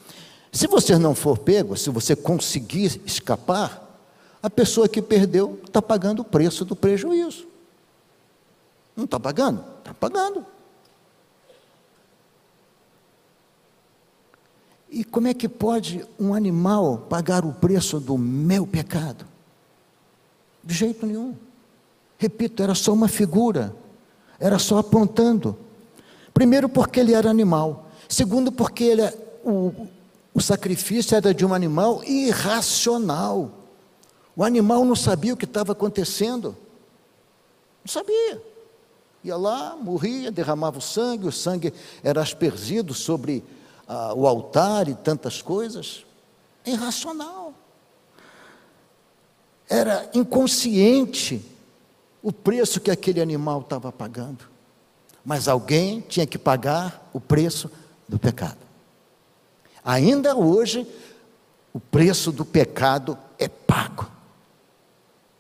Se 0.51 0.67
você 0.67 0.97
não 0.97 1.13
for 1.13 1.37
pego, 1.37 1.77
se 1.77 1.89
você 1.89 2.15
conseguir 2.15 3.01
escapar, 3.05 3.85
a 4.41 4.49
pessoa 4.49 4.87
que 4.87 5.01
perdeu 5.01 5.59
está 5.65 5.81
pagando 5.81 6.21
o 6.21 6.25
preço 6.25 6.65
do 6.65 6.75
prejuízo. 6.75 7.47
Não 8.95 9.05
está 9.05 9.19
pagando? 9.19 9.63
Está 9.79 9.93
pagando. 9.93 10.45
E 14.89 15.03
como 15.03 15.27
é 15.27 15.33
que 15.33 15.47
pode 15.47 16.05
um 16.19 16.33
animal 16.33 17.05
pagar 17.09 17.45
o 17.45 17.53
preço 17.53 17.99
do 17.99 18.17
meu 18.17 18.65
pecado? 18.65 19.25
De 20.63 20.73
jeito 20.73 21.05
nenhum. 21.05 21.35
Repito, 22.17 22.63
era 22.63 22.73
só 22.73 22.91
uma 22.91 23.07
figura, 23.07 23.75
era 24.39 24.57
só 24.57 24.79
apontando. 24.79 25.55
Primeiro, 26.33 26.67
porque 26.67 26.99
ele 26.99 27.13
era 27.13 27.29
animal. 27.29 27.87
Segundo, 28.07 28.51
porque 28.51 28.83
ele, 28.83 29.01
é, 29.01 29.13
o, 29.43 29.87
o 30.33 30.41
sacrifício 30.41 31.15
era 31.15 31.33
de 31.33 31.45
um 31.45 31.53
animal 31.53 32.03
irracional. 32.03 33.51
O 34.35 34.43
animal 34.43 34.85
não 34.85 34.95
sabia 34.95 35.33
o 35.33 35.37
que 35.37 35.45
estava 35.45 35.71
acontecendo. 35.71 36.55
Não 37.83 37.91
sabia. 37.91 38.41
Ia 39.23 39.35
lá, 39.35 39.75
morria, 39.75 40.31
derramava 40.31 40.77
o 40.77 40.81
sangue, 40.81 41.27
o 41.27 41.31
sangue 41.31 41.73
era 42.03 42.21
aspergido 42.21 42.93
sobre 42.93 43.43
ah, 43.87 44.13
o 44.13 44.27
altar 44.27 44.87
e 44.87 44.95
tantas 44.95 45.41
coisas. 45.41 46.05
Irracional. 46.65 47.53
Era 49.67 50.09
inconsciente 50.13 51.45
o 52.23 52.31
preço 52.31 52.79
que 52.79 52.91
aquele 52.91 53.21
animal 53.21 53.61
estava 53.61 53.91
pagando. 53.91 54.47
Mas 55.25 55.47
alguém 55.47 56.01
tinha 56.01 56.25
que 56.25 56.37
pagar 56.37 57.09
o 57.13 57.19
preço 57.19 57.69
do 58.07 58.17
pecado. 58.17 58.68
Ainda 59.83 60.35
hoje, 60.35 60.87
o 61.73 61.79
preço 61.79 62.31
do 62.31 62.43
pecado 62.43 63.17
é 63.37 63.47
pago, 63.47 64.09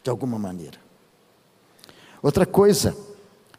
de 0.03 0.09
alguma 0.09 0.39
maneira. 0.39 0.77
Outra 2.21 2.45
coisa, 2.45 2.95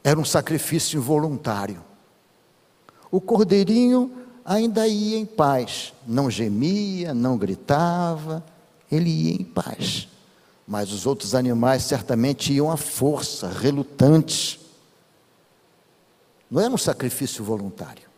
era 0.02 0.18
um 0.18 0.24
sacrifício 0.24 0.98
involuntário. 0.98 1.82
O 3.10 3.20
cordeirinho 3.20 4.10
ainda 4.44 4.86
ia 4.86 5.18
em 5.18 5.26
paz, 5.26 5.92
não 6.06 6.30
gemia, 6.30 7.12
não 7.12 7.36
gritava, 7.36 8.44
ele 8.90 9.10
ia 9.10 9.32
em 9.34 9.44
paz. 9.44 10.08
Mas 10.66 10.92
os 10.92 11.06
outros 11.06 11.34
animais 11.34 11.82
certamente 11.82 12.52
iam 12.52 12.70
à 12.70 12.76
força, 12.76 13.48
relutantes. 13.48 14.58
Não 16.50 16.60
era 16.60 16.72
um 16.72 16.78
sacrifício 16.78 17.44
voluntário. 17.44 18.09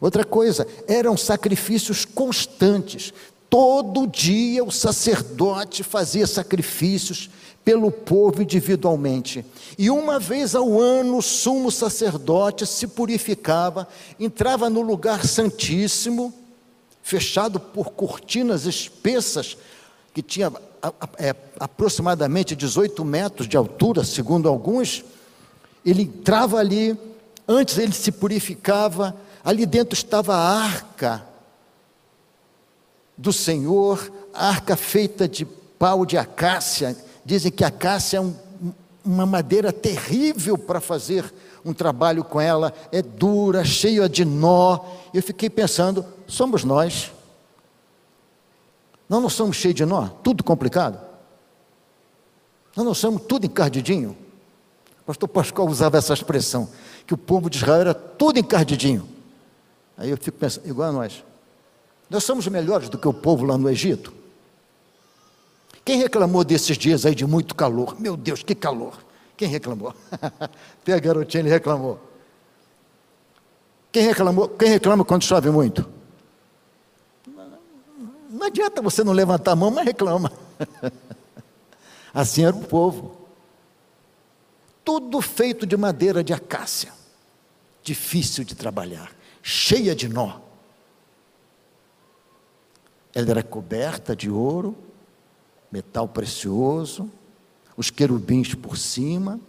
Outra 0.00 0.24
coisa, 0.24 0.66
eram 0.88 1.16
sacrifícios 1.16 2.04
constantes. 2.04 3.12
Todo 3.50 4.06
dia 4.06 4.64
o 4.64 4.70
sacerdote 4.70 5.82
fazia 5.82 6.26
sacrifícios 6.26 7.28
pelo 7.64 7.90
povo 7.90 8.42
individualmente. 8.42 9.44
E 9.76 9.90
uma 9.90 10.18
vez 10.18 10.54
ao 10.54 10.80
ano 10.80 11.18
o 11.18 11.22
sumo 11.22 11.70
sacerdote 11.70 12.66
se 12.66 12.86
purificava, 12.86 13.86
entrava 14.18 14.70
no 14.70 14.80
lugar 14.80 15.26
santíssimo, 15.26 16.32
fechado 17.02 17.60
por 17.60 17.90
cortinas 17.90 18.64
espessas, 18.64 19.58
que 20.14 20.22
tinha 20.22 20.52
é, 21.18 21.34
aproximadamente 21.58 22.56
18 22.56 23.04
metros 23.04 23.46
de 23.46 23.56
altura, 23.56 24.04
segundo 24.04 24.48
alguns. 24.48 25.04
Ele 25.84 26.02
entrava 26.02 26.58
ali, 26.58 26.98
antes 27.46 27.78
ele 27.78 27.92
se 27.92 28.10
purificava, 28.10 29.14
ali 29.44 29.66
dentro 29.66 29.94
estava 29.94 30.34
a 30.34 30.62
arca 30.62 31.26
do 33.16 33.32
Senhor, 33.32 34.10
a 34.32 34.48
arca 34.48 34.76
feita 34.76 35.28
de 35.28 35.44
pau 35.44 36.04
de 36.06 36.16
acácia, 36.16 36.96
Dizem 37.24 37.52
que 37.52 37.64
a 37.64 37.70
cássia 37.70 38.18
é 38.18 38.20
um, 38.20 38.34
uma 39.04 39.26
madeira 39.26 39.72
terrível 39.72 40.56
para 40.56 40.80
fazer 40.80 41.32
um 41.64 41.72
trabalho 41.72 42.24
com 42.24 42.40
ela, 42.40 42.72
é 42.90 43.02
dura, 43.02 43.64
cheia 43.64 44.08
de 44.08 44.24
nó. 44.24 44.80
Eu 45.12 45.22
fiquei 45.22 45.50
pensando, 45.50 46.04
somos 46.26 46.64
nós. 46.64 47.12
Nós 49.08 49.22
não 49.22 49.28
somos 49.28 49.56
cheios 49.56 49.74
de 49.74 49.84
nó, 49.84 50.08
tudo 50.08 50.42
complicado. 50.42 50.98
Nós 52.76 52.86
não 52.86 52.94
somos 52.94 53.22
tudo 53.22 53.46
encardidinho. 53.46 54.16
O 55.02 55.04
pastor 55.04 55.28
Pascoal 55.28 55.68
usava 55.68 55.98
essa 55.98 56.14
expressão, 56.14 56.68
que 57.06 57.12
o 57.12 57.18
povo 57.18 57.50
de 57.50 57.58
Israel 57.58 57.80
era 57.80 57.94
tudo 57.94 58.38
encardidinho. 58.38 59.06
Aí 60.00 60.08
eu 60.08 60.16
fico 60.16 60.38
pensando, 60.38 60.66
igual 60.66 60.88
a 60.88 60.92
nós. 60.92 61.22
Nós 62.08 62.24
somos 62.24 62.48
melhores 62.48 62.88
do 62.88 62.96
que 62.96 63.06
o 63.06 63.12
povo 63.12 63.44
lá 63.44 63.58
no 63.58 63.68
Egito. 63.68 64.14
Quem 65.84 65.98
reclamou 65.98 66.42
desses 66.42 66.78
dias 66.78 67.04
aí 67.04 67.14
de 67.14 67.26
muito 67.26 67.54
calor? 67.54 68.00
Meu 68.00 68.16
Deus, 68.16 68.42
que 68.42 68.54
calor! 68.54 68.98
Quem 69.36 69.46
reclamou? 69.46 69.94
Até 70.80 70.94
a 70.94 70.98
garotinha 70.98 71.42
ele 71.42 71.50
reclamou. 71.50 72.00
Quem 73.92 74.02
reclamou? 74.04 74.48
Quem 74.48 74.70
reclama 74.70 75.04
quando 75.04 75.22
chove 75.22 75.50
muito? 75.50 75.86
Não 78.30 78.46
adianta 78.46 78.80
você 78.80 79.04
não 79.04 79.12
levantar 79.12 79.52
a 79.52 79.56
mão, 79.56 79.70
mas 79.70 79.84
reclama. 79.84 80.32
assim 82.14 82.46
era 82.46 82.56
o 82.56 82.64
povo. 82.64 83.18
Tudo 84.82 85.20
feito 85.20 85.66
de 85.66 85.76
madeira 85.76 86.24
de 86.24 86.32
acácia. 86.32 86.90
Difícil 87.82 88.44
de 88.44 88.54
trabalhar, 88.54 89.10
cheia 89.42 89.94
de 89.94 90.08
nó. 90.08 90.38
Ela 93.14 93.30
era 93.30 93.42
coberta 93.42 94.14
de 94.14 94.30
ouro, 94.30 94.76
metal 95.70 96.06
precioso, 96.06 97.10
os 97.76 97.90
querubins 97.90 98.54
por 98.54 98.76
cima 98.76 99.40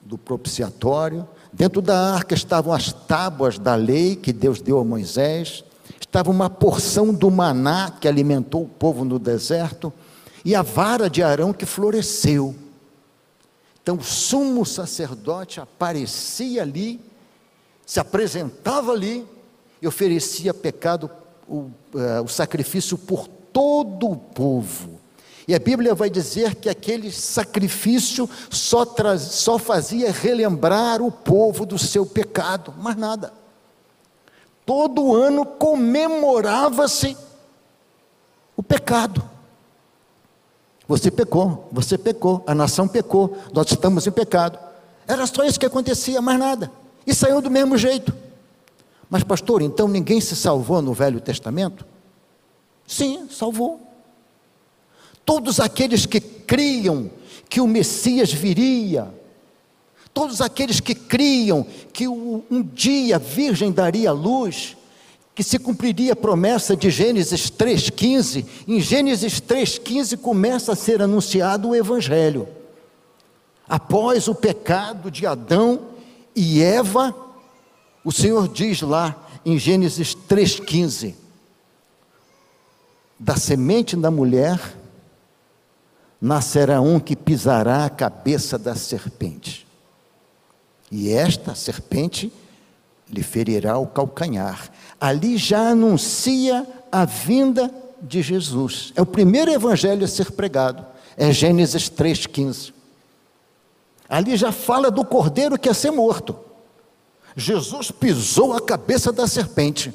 do 0.00 0.16
propiciatório. 0.16 1.26
Dentro 1.52 1.82
da 1.82 2.14
arca 2.14 2.34
estavam 2.34 2.72
as 2.72 2.92
tábuas 2.92 3.58
da 3.58 3.74
lei 3.74 4.16
que 4.16 4.32
Deus 4.32 4.60
deu 4.60 4.78
a 4.78 4.84
Moisés, 4.84 5.64
estava 6.00 6.30
uma 6.30 6.48
porção 6.48 7.12
do 7.12 7.30
maná 7.30 7.90
que 7.90 8.08
alimentou 8.08 8.62
o 8.62 8.68
povo 8.68 9.04
no 9.04 9.18
deserto 9.18 9.92
e 10.44 10.54
a 10.54 10.62
vara 10.62 11.10
de 11.10 11.22
Arão 11.22 11.52
que 11.52 11.66
floresceu. 11.66 12.54
Então 13.82 13.96
o 13.96 14.02
sumo 14.02 14.64
sacerdote 14.64 15.60
aparecia 15.60 16.62
ali, 16.62 17.00
se 17.86 18.00
apresentava 18.00 18.90
ali 18.90 19.24
e 19.80 19.86
oferecia 19.86 20.52
pecado, 20.52 21.08
o, 21.48 21.70
uh, 21.94 22.22
o 22.24 22.28
sacrifício 22.28 22.98
por 22.98 23.28
todo 23.28 24.10
o 24.10 24.16
povo. 24.16 24.98
E 25.46 25.54
a 25.54 25.58
Bíblia 25.60 25.94
vai 25.94 26.10
dizer 26.10 26.56
que 26.56 26.68
aquele 26.68 27.12
sacrifício 27.12 28.28
só, 28.50 28.84
traz, 28.84 29.22
só 29.22 29.56
fazia 29.58 30.10
relembrar 30.10 31.00
o 31.00 31.12
povo 31.12 31.64
do 31.64 31.78
seu 31.78 32.04
pecado, 32.04 32.74
mais 32.76 32.96
nada. 32.96 33.32
Todo 34.64 35.14
ano 35.14 35.46
comemorava-se 35.46 37.16
o 38.56 38.62
pecado. 38.64 39.22
Você 40.88 41.10
pecou, 41.10 41.68
você 41.70 41.96
pecou, 41.96 42.42
a 42.44 42.54
nação 42.54 42.88
pecou, 42.88 43.36
nós 43.52 43.70
estamos 43.70 44.04
em 44.08 44.10
pecado. 44.10 44.58
Era 45.06 45.24
só 45.28 45.44
isso 45.44 45.60
que 45.60 45.66
acontecia, 45.66 46.20
mais 46.20 46.38
nada. 46.38 46.72
E 47.06 47.14
saiu 47.14 47.40
do 47.40 47.50
mesmo 47.50 47.76
jeito. 47.78 48.12
Mas, 49.08 49.22
pastor, 49.22 49.62
então 49.62 49.86
ninguém 49.86 50.20
se 50.20 50.34
salvou 50.34 50.82
no 50.82 50.92
Velho 50.92 51.20
Testamento? 51.20 51.86
Sim, 52.86 53.28
salvou. 53.30 53.80
Todos 55.24 55.60
aqueles 55.60 56.06
que 56.06 56.20
criam 56.20 57.10
que 57.48 57.60
o 57.60 57.66
Messias 57.66 58.32
viria, 58.32 59.08
todos 60.12 60.40
aqueles 60.40 60.80
que 60.80 60.94
criam 60.94 61.64
que 61.92 62.08
um 62.08 62.62
dia 62.74 63.16
a 63.16 63.18
Virgem 63.18 63.70
daria 63.70 64.12
luz, 64.12 64.76
que 65.36 65.42
se 65.42 65.58
cumpriria 65.58 66.14
a 66.14 66.16
promessa 66.16 66.74
de 66.74 66.90
Gênesis 66.90 67.50
3,15. 67.50 68.46
Em 68.66 68.80
Gênesis 68.80 69.40
3,15 69.40 70.16
começa 70.16 70.72
a 70.72 70.76
ser 70.76 71.02
anunciado 71.02 71.68
o 71.68 71.76
Evangelho. 71.76 72.48
Após 73.68 74.28
o 74.28 74.34
pecado 74.34 75.10
de 75.10 75.26
Adão 75.26 75.95
e 76.36 76.62
Eva, 76.62 77.14
o 78.04 78.12
Senhor 78.12 78.46
diz 78.46 78.82
lá 78.82 79.16
em 79.44 79.58
Gênesis 79.58 80.14
3,15: 80.14 81.14
da 83.18 83.36
semente 83.36 83.96
da 83.96 84.10
mulher 84.10 84.60
nascerá 86.20 86.80
um 86.80 87.00
que 87.00 87.16
pisará 87.16 87.86
a 87.86 87.90
cabeça 87.90 88.58
da 88.58 88.74
serpente, 88.74 89.66
e 90.92 91.10
esta 91.10 91.54
serpente 91.54 92.30
lhe 93.08 93.22
ferirá 93.22 93.78
o 93.78 93.86
calcanhar. 93.86 94.70
Ali 95.00 95.36
já 95.36 95.70
anuncia 95.70 96.66
a 96.90 97.04
vinda 97.04 97.72
de 98.02 98.20
Jesus. 98.22 98.92
É 98.96 99.02
o 99.02 99.06
primeiro 99.06 99.50
evangelho 99.50 100.04
a 100.04 100.08
ser 100.08 100.32
pregado. 100.32 100.84
É 101.16 101.32
Gênesis 101.32 101.88
3,15. 101.88 102.75
Ali 104.08 104.36
já 104.36 104.52
fala 104.52 104.90
do 104.90 105.04
cordeiro 105.04 105.58
que 105.58 105.68
ia 105.68 105.74
ser 105.74 105.90
morto. 105.90 106.36
Jesus 107.36 107.90
pisou 107.90 108.54
a 108.54 108.60
cabeça 108.60 109.12
da 109.12 109.26
serpente, 109.26 109.92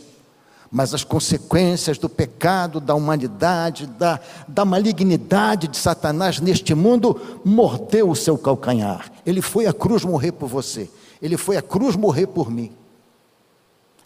mas 0.71 0.93
as 0.93 1.03
consequências 1.03 1.97
do 1.97 2.07
pecado, 2.07 2.79
da 2.79 2.93
humanidade, 2.93 3.87
da, 3.87 4.19
da 4.47 4.63
malignidade 4.63 5.67
de 5.67 5.77
Satanás 5.77 6.39
neste 6.39 6.75
mundo, 6.75 7.39
mordeu 7.43 8.09
o 8.09 8.15
seu 8.15 8.37
calcanhar. 8.37 9.11
Ele 9.25 9.41
foi 9.41 9.65
à 9.65 9.73
cruz 9.73 10.05
morrer 10.05 10.31
por 10.33 10.47
você, 10.47 10.89
ele 11.21 11.35
foi 11.35 11.57
à 11.57 11.61
cruz 11.61 11.95
morrer 11.95 12.27
por 12.27 12.51
mim. 12.51 12.71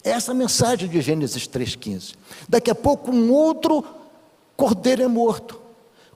Essa 0.02 0.30
é 0.30 0.34
a 0.34 0.36
mensagem 0.36 0.88
de 0.88 1.00
Gênesis 1.00 1.48
3,15. 1.48 2.14
Daqui 2.48 2.70
a 2.70 2.74
pouco, 2.74 3.10
um 3.10 3.32
outro 3.32 3.84
cordeiro 4.56 5.02
é 5.02 5.08
morto. 5.08 5.65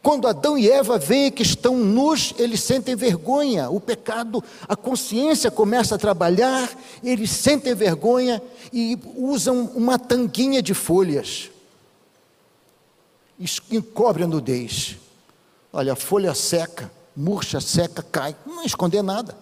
Quando 0.03 0.27
Adão 0.27 0.57
e 0.57 0.71
Eva 0.71 0.99
veem 0.99 1.31
que 1.31 1.43
estão 1.43 1.77
nus, 1.77 2.35
eles 2.39 2.63
sentem 2.63 2.97
vergonha, 2.97 3.69
o 3.69 3.79
pecado, 3.79 4.43
a 4.67 4.75
consciência 4.75 5.51
começa 5.51 5.95
a 5.95 5.99
trabalhar, 5.99 6.71
eles 7.05 7.31
sentem 7.31 7.75
vergonha 7.75 8.43
e 8.73 8.99
usam 9.17 9.65
uma 9.75 9.99
tanguinha 9.99 10.63
de 10.63 10.73
folhas. 10.73 11.51
Encobre 13.71 14.25
a 14.25 14.27
nudez. 14.27 14.97
Olha, 15.73 15.93
a 15.93 15.97
folha 15.97 16.35
seca, 16.35 16.91
murcha, 17.15 17.61
seca, 17.61 18.03
cai. 18.03 18.35
Não 18.47 18.65
esconder 18.65 19.03
nada 19.03 19.37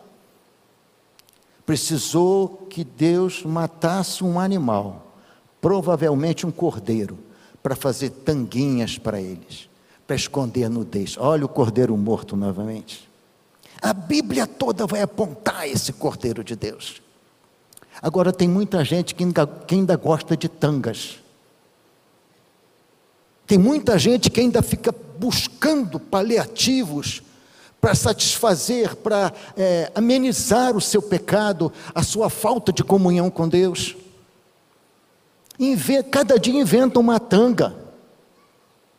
precisou 1.68 2.66
que 2.70 2.82
Deus 2.82 3.42
matasse 3.44 4.24
um 4.24 4.40
animal, 4.40 5.12
provavelmente 5.60 6.46
um 6.46 6.50
cordeiro, 6.50 7.18
para 7.62 7.76
fazer 7.76 8.08
tanguinhas 8.08 8.96
para 8.96 9.20
eles, 9.20 9.68
para 10.08 10.16
esconder 10.16 10.64
a 10.64 10.70
nudez. 10.70 11.18
Olha 11.18 11.44
o 11.44 11.48
cordeiro 11.48 11.94
morto 11.94 12.34
novamente. 12.34 13.06
A 13.80 13.92
Bíblia 13.92 14.46
toda 14.46 14.86
vai 14.86 15.02
apontar 15.02 15.68
esse 15.68 15.92
cordeiro 15.92 16.42
de 16.42 16.56
Deus. 16.56 17.02
Agora, 18.00 18.32
tem 18.32 18.48
muita 18.48 18.82
gente 18.86 19.14
que 19.14 19.22
ainda, 19.22 19.46
que 19.46 19.74
ainda 19.74 19.96
gosta 19.96 20.34
de 20.34 20.48
tangas. 20.48 21.18
Tem 23.46 23.58
muita 23.58 23.98
gente 23.98 24.30
que 24.30 24.40
ainda 24.40 24.62
fica 24.62 24.94
buscando 25.18 26.00
paliativos 26.00 27.22
para 27.78 27.94
satisfazer, 27.94 28.96
para 28.96 29.30
é, 29.58 29.92
amenizar 29.94 30.74
o 30.74 30.80
seu 30.80 31.02
pecado, 31.02 31.70
a 31.94 32.02
sua 32.02 32.30
falta 32.30 32.72
de 32.72 32.82
comunhão 32.82 33.28
com 33.28 33.46
Deus. 33.46 33.94
Inventa, 35.58 36.08
cada 36.08 36.38
dia 36.38 36.58
inventa 36.58 36.98
uma 36.98 37.20
tanga. 37.20 37.87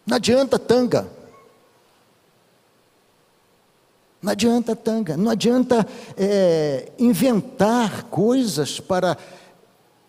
Não 0.10 0.15
adianta 0.15 0.58
tanga. 0.58 1.08
Não 4.19 4.32
adianta 4.32 4.76
tanga. 4.76 5.15
Não 5.15 5.30
adianta 5.30 5.86
é, 6.17 6.91
inventar 6.98 8.06
coisas 8.06 8.80
para 8.80 9.15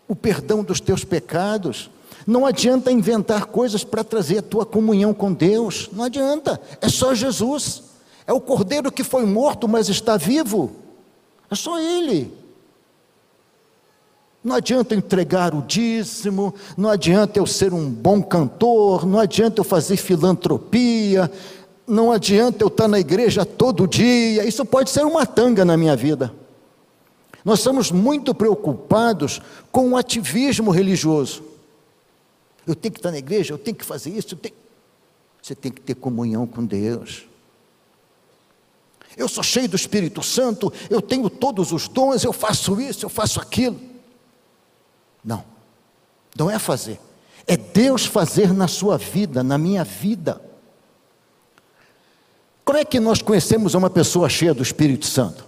o 0.09 0.17
perdão 0.17 0.65
dos 0.65 0.81
teus 0.81 1.05
pecados. 1.05 1.91
Não 2.27 2.47
adianta 2.47 2.91
inventar 2.91 3.45
coisas 3.45 3.85
para 3.85 4.03
trazer 4.03 4.39
a 4.39 4.43
tua 4.43 4.65
comunhão 4.65 5.13
com 5.13 5.35
Deus. 5.35 5.91
Não 5.93 6.05
adianta. 6.05 6.59
É 6.81 6.89
só 6.89 7.15
Jesus. 7.15 7.83
É 8.27 8.33
o 8.33 8.41
cordeiro 8.41 8.91
que 8.91 9.05
foi 9.05 9.27
morto, 9.27 9.69
mas 9.69 9.91
está 9.91 10.17
vivo. 10.17 10.73
É 11.51 11.55
só 11.55 11.79
ele. 11.79 12.33
Não 14.43 14.57
adianta 14.57 14.95
entregar 14.95 15.55
o 15.55 15.63
dízimo, 15.63 16.55
não 16.77 16.89
adianta 16.89 17.39
eu 17.39 17.47
ser 17.47 17.75
um 17.75 17.91
bom 17.91 18.23
cantor, 18.23 19.07
não 19.07 19.19
adianta 19.19 19.61
eu 19.61 19.65
fazer 19.65 19.99
filantropia, 19.99 21.31
não 21.87 22.11
adianta 22.11 22.65
eu 22.65 22.69
estar 22.69 22.89
na 22.89 22.99
igreja 22.99 23.45
todo 23.45 23.87
dia. 23.87 24.47
Isso 24.47 24.65
pode 24.65 24.89
ser 24.89 25.05
uma 25.05 25.27
tanga 25.27 25.65
na 25.65 25.77
minha 25.77 25.95
vida. 25.95 26.33
Nós 27.45 27.59
estamos 27.59 27.91
muito 27.91 28.35
preocupados 28.35 29.43
com 29.71 29.91
o 29.91 29.97
ativismo 29.97 30.71
religioso. 30.71 31.43
Eu 32.67 32.75
tenho 32.75 32.93
que 32.93 32.99
estar 32.99 33.11
na 33.11 33.19
igreja, 33.19 33.53
eu 33.53 33.59
tenho 33.59 33.77
que 33.77 33.85
fazer 33.85 34.11
isso. 34.11 34.37
Tenho... 34.37 34.55
Você 35.43 35.55
tem 35.55 35.71
que 35.71 35.81
ter 35.81 35.95
comunhão 35.95 36.47
com 36.47 36.65
Deus 36.65 37.29
eu 39.17 39.29
sou 39.29 39.43
cheio 39.43 39.69
do 39.69 39.77
Espírito 39.77 40.23
Santo, 40.23 40.73
eu 40.89 41.03
tenho 41.03 41.29
todos 41.29 41.73
os 41.73 41.89
dons, 41.89 42.25
eu 42.25 42.33
faço 42.33 42.81
isso, 42.81 43.05
eu 43.05 43.11
faço 43.11 43.41
aquilo. 43.41 43.90
Não, 45.25 45.45
não 46.37 46.51
é 46.51 46.59
fazer, 46.59 47.01
é 47.47 47.57
Deus 47.57 48.07
fazer 48.07 48.53
na 48.53 48.69
sua 48.69 48.97
vida, 48.97 49.43
na 49.43 49.59
minha 49.59 49.85
vida. 49.85 50.41
Como 52.65 52.79
é 52.79 52.85
que 52.85 53.01
nós 53.01 53.21
conhecemos 53.21 53.75
uma 53.75 53.91
pessoa 53.91 54.29
cheia 54.29 54.55
do 54.55 54.63
Espírito 54.63 55.07
Santo? 55.07 55.45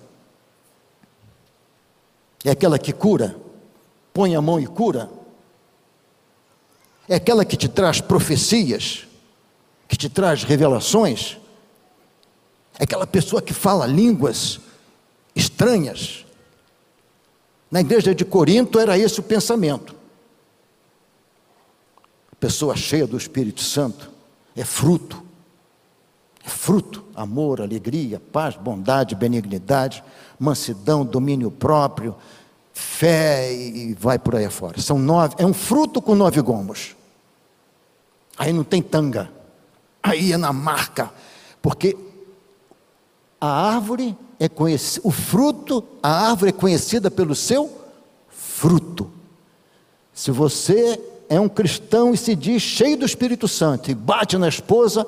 É 2.45 2.51
aquela 2.51 2.79
que 2.79 2.93
cura, 2.93 3.37
põe 4.13 4.35
a 4.35 4.43
mão 4.43 4.59
e 4.59 4.67
cura? 4.67 5.09
É 7.09 7.15
aquela 7.15 7.45
que 7.45 7.57
te 7.57 7.69
traz 7.69 8.01
profecias, 8.01 9.07
que 9.89 9.97
te 9.97 10.09
traz 10.09 10.43
revelações? 10.43 11.39
aquela 12.83 13.07
pessoa 13.07 13.41
que 13.41 13.53
fala 13.53 13.87
línguas 13.87 14.61
estranhas. 15.35 16.27
Na 17.73 17.81
igreja 17.81 18.15
de 18.15 18.23
Corinto 18.23 18.79
era 18.79 18.99
esse 18.99 19.19
o 19.19 19.23
pensamento. 19.23 19.97
Pessoa 22.39 22.77
cheia 22.77 23.07
do 23.07 23.17
Espírito 23.17 23.63
Santo 23.63 24.11
é 24.55 24.63
fruto. 24.63 25.23
É 26.45 26.49
fruto, 26.51 27.03
amor, 27.15 27.63
alegria, 27.63 28.21
paz, 28.21 28.57
bondade, 28.57 29.15
benignidade, 29.15 30.05
mansidão, 30.39 31.03
domínio 31.03 31.51
próprio, 31.51 32.15
fé 32.75 33.51
e 33.55 33.95
vai 33.95 34.19
por 34.19 34.37
aí 34.37 34.45
afora. 34.45 34.79
São 34.79 34.99
nove, 34.99 35.37
é 35.39 35.47
um 35.47 35.55
fruto 35.55 36.03
com 36.03 36.15
nove 36.15 36.43
gomos. 36.43 36.95
Aí 38.37 38.53
não 38.53 38.65
tem 38.65 38.83
tanga. 38.83 39.33
Aí 40.03 40.33
é 40.33 40.37
na 40.37 40.53
marca. 40.53 41.11
Porque 41.63 41.97
a 43.41 43.75
árvore 43.75 44.15
é 44.43 44.49
conhecida, 44.49 45.07
o 45.07 45.13
fruto, 45.13 45.85
a 46.03 46.31
árvore 46.31 46.49
é 46.49 46.53
conhecida 46.53 47.09
pelo 47.13 47.33
seu 47.33 47.71
fruto. 48.29 49.09
Se 50.13 50.33
você 50.33 51.01
é 51.29 51.39
um 51.39 51.49
cristão 51.49 52.13
e 52.13 52.17
se 52.17 52.35
diz 52.35 52.61
cheio 52.61 52.97
do 52.97 53.07
Espírito 53.07 53.47
Santo 53.47 53.89
e 53.89 53.95
bate 53.95 54.37
na 54.37 54.49
esposa, 54.49 55.07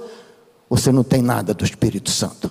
você 0.70 0.92
não 0.92 1.02
tem 1.02 1.20
nada 1.20 1.52
do 1.52 1.64
Espírito 1.64 2.12
Santo. 2.12 2.48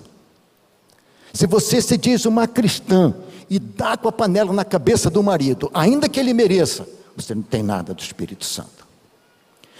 Se 1.32 1.46
você 1.46 1.80
se 1.80 1.96
diz 1.96 2.26
uma 2.26 2.46
cristã 2.46 3.14
e 3.48 3.58
dá 3.58 3.96
com 3.96 4.08
a 4.08 4.12
panela 4.12 4.52
na 4.52 4.62
cabeça 4.62 5.08
do 5.08 5.22
marido, 5.22 5.70
ainda 5.72 6.06
que 6.06 6.20
ele 6.20 6.34
mereça, 6.34 6.86
você 7.16 7.34
não 7.34 7.42
tem 7.42 7.62
nada 7.62 7.94
do 7.94 8.02
Espírito 8.02 8.44
Santo. 8.44 8.86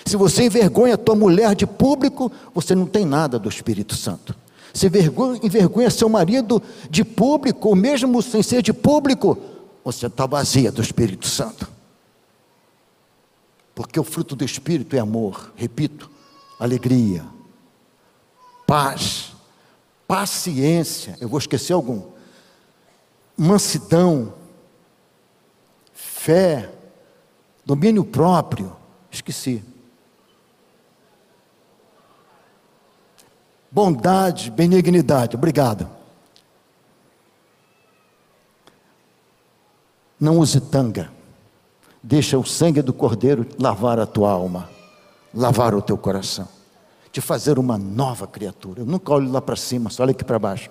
Se 0.07 0.17
você 0.17 0.45
envergonha 0.45 0.95
a 0.95 0.99
tua 0.99 1.15
mulher 1.15 1.55
de 1.55 1.67
público, 1.67 2.33
você 2.55 2.75
não 2.75 2.87
tem 2.87 3.05
nada 3.05 3.39
do 3.39 3.51
Espírito 3.51 3.95
Santo. 3.95 4.35
Vergonha, 4.75 5.41
envergonha 5.43 5.89
seu 5.89 6.09
marido 6.09 6.61
de 6.91 7.05
público, 7.05 7.69
ou 7.69 7.77
mesmo 7.77 8.21
sem 8.21 8.43
ser 8.43 8.61
de 8.61 8.73
público, 8.73 9.39
você 9.85 10.07
está 10.07 10.27
vazia 10.27 10.73
do 10.73 10.83
Espírito 10.83 11.29
Santo. 11.29 11.71
Porque 13.75 13.99
o 13.99 14.05
fruto 14.05 14.35
do 14.35 14.45
Espírito 14.45 14.97
é 14.97 14.99
amor, 14.99 15.53
repito, 15.55 16.11
alegria, 16.59 17.25
paz, 18.67 19.33
paciência, 20.09 21.17
eu 21.21 21.29
vou 21.29 21.39
esquecer 21.39 21.73
algum, 21.73 22.03
mansidão, 23.37 24.35
fé, 25.93 26.71
domínio 27.65 28.05
próprio, 28.05 28.75
esqueci. 29.11 29.63
Bondade, 33.75 34.53
benignidade, 34.53 35.35
obrigado. 35.35 35.91
Não 40.21 40.39
use 40.39 40.61
tanga. 40.61 41.11
Deixa 42.01 42.39
o 42.39 42.45
sangue 42.45 42.81
do 42.81 42.93
Cordeiro 42.93 43.45
lavar 43.59 43.99
a 43.99 44.07
tua 44.07 44.31
alma, 44.31 44.71
lavar 45.35 45.75
o 45.75 45.83
teu 45.83 45.99
coração, 45.99 46.47
te 47.11 47.21
fazer 47.21 47.59
uma 47.59 47.77
nova 47.77 48.29
criatura. 48.29 48.83
Eu 48.83 48.87
nunca 48.87 49.13
olho 49.13 49.29
lá 49.33 49.43
para 49.43 49.57
cima, 49.57 49.91
só 49.91 50.05
olho 50.05 50.13
aqui 50.13 50.23
para 50.23 50.39
baixo. 50.39 50.71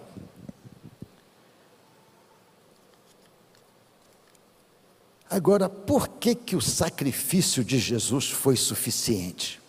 Agora, 5.29 5.67
por 5.67 6.07
que, 6.07 6.35
que 6.35 6.55
o 6.55 6.61
sacrifício 6.61 7.65
de 7.65 7.79
Jesus 7.79 8.29
foi 8.29 8.55
suficiente? 8.55 9.61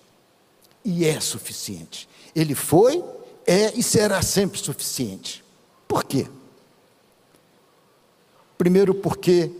E 0.84 1.04
é 1.04 1.18
suficiente. 1.18 2.08
Ele 2.32 2.54
foi, 2.54 3.02
é 3.46 3.76
e 3.76 3.82
será 3.82 4.22
sempre 4.22 4.58
suficiente. 4.58 5.44
Por 5.86 6.04
quê? 6.04 6.28
Primeiro, 8.56 8.94
porque 8.94 9.50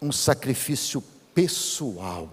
um 0.00 0.12
sacrifício 0.12 1.02
pessoal. 1.34 2.30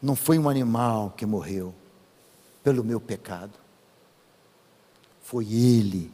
Não 0.00 0.14
foi 0.14 0.38
um 0.38 0.48
animal 0.48 1.12
que 1.16 1.26
morreu 1.26 1.74
pelo 2.62 2.84
meu 2.84 3.00
pecado. 3.00 3.58
Foi 5.22 5.44
ele, 5.52 6.10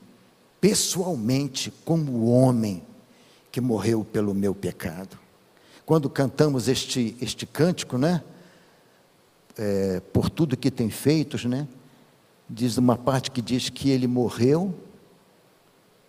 pessoalmente, 0.61 1.70
como 1.85 2.26
homem, 2.26 2.82
que 3.50 3.61
morreu 3.61 4.04
pelo 4.04 4.35
meu 4.35 4.54
pecado. 4.54 5.18
Quando 5.85 6.11
cantamos 6.11 6.68
este, 6.68 7.16
este 7.20 7.46
cântico, 7.46 7.96
né? 7.96 8.22
É, 9.59 10.01
por 10.12 10.29
tudo 10.29 10.57
que 10.57 10.71
tem 10.71 10.90
feitos, 10.90 11.45
né? 11.45 11.66
Diz 12.49 12.77
uma 12.77 12.97
parte 12.97 13.31
que 13.31 13.40
diz 13.40 13.69
que 13.69 13.90
ele 13.90 14.07
morreu 14.07 14.75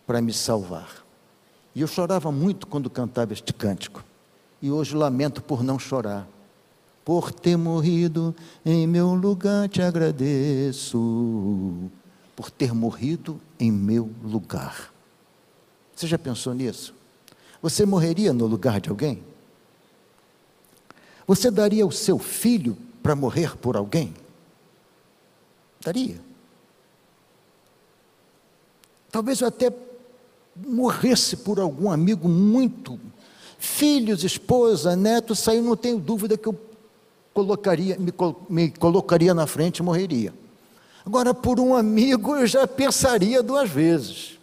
para 0.05 0.21
me 0.21 0.33
salvar. 0.33 1.05
E 1.73 1.81
eu 1.81 1.87
chorava 1.87 2.31
muito 2.31 2.65
quando 2.65 2.89
cantava 2.89 3.33
este 3.33 3.53
cântico. 3.53 4.03
E 4.61 4.71
hoje 4.71 4.95
lamento 4.95 5.41
por 5.41 5.63
não 5.63 5.77
chorar. 5.77 6.27
Por 7.05 7.31
ter 7.31 7.57
morrido 7.57 8.35
em 8.65 8.87
meu 8.87 9.13
lugar 9.13 9.69
te 9.69 9.81
agradeço. 9.81 11.89
Por 12.35 12.49
ter 12.49 12.73
morrido 12.73 13.39
em 13.59 13.71
meu 13.71 14.09
lugar. 14.23 14.91
Você 15.95 16.07
já 16.07 16.17
pensou 16.17 16.53
nisso? 16.53 16.93
Você 17.61 17.85
morreria 17.85 18.33
no 18.33 18.45
lugar 18.45 18.79
de 18.79 18.89
alguém? 18.89 19.23
Você 21.25 21.51
daria 21.51 21.85
o 21.85 21.91
seu 21.91 22.17
filho 22.17 22.77
para 23.01 23.15
morrer 23.15 23.55
por 23.57 23.75
alguém? 23.75 24.13
Daria. 25.81 26.19
Talvez 29.11 29.41
eu 29.41 29.47
até 29.47 29.71
morresse 30.55 31.37
por 31.37 31.59
algum 31.59 31.89
amigo 31.89 32.27
muito, 32.27 32.99
filhos, 33.57 34.23
esposa, 34.23 34.95
netos, 34.95 35.39
saiu, 35.39 35.63
não 35.63 35.75
tenho 35.75 35.99
dúvida 35.99 36.37
que 36.37 36.47
eu 36.47 36.59
colocaria, 37.33 37.97
me, 37.97 38.13
me 38.49 38.71
colocaria 38.71 39.33
na 39.33 39.45
frente 39.45 39.77
e 39.77 39.83
morreria. 39.83 40.33
Agora, 41.05 41.33
por 41.33 41.59
um 41.59 41.75
amigo, 41.75 42.35
eu 42.35 42.45
já 42.45 42.67
pensaria 42.67 43.41
duas 43.41 43.69
vezes. 43.69 44.37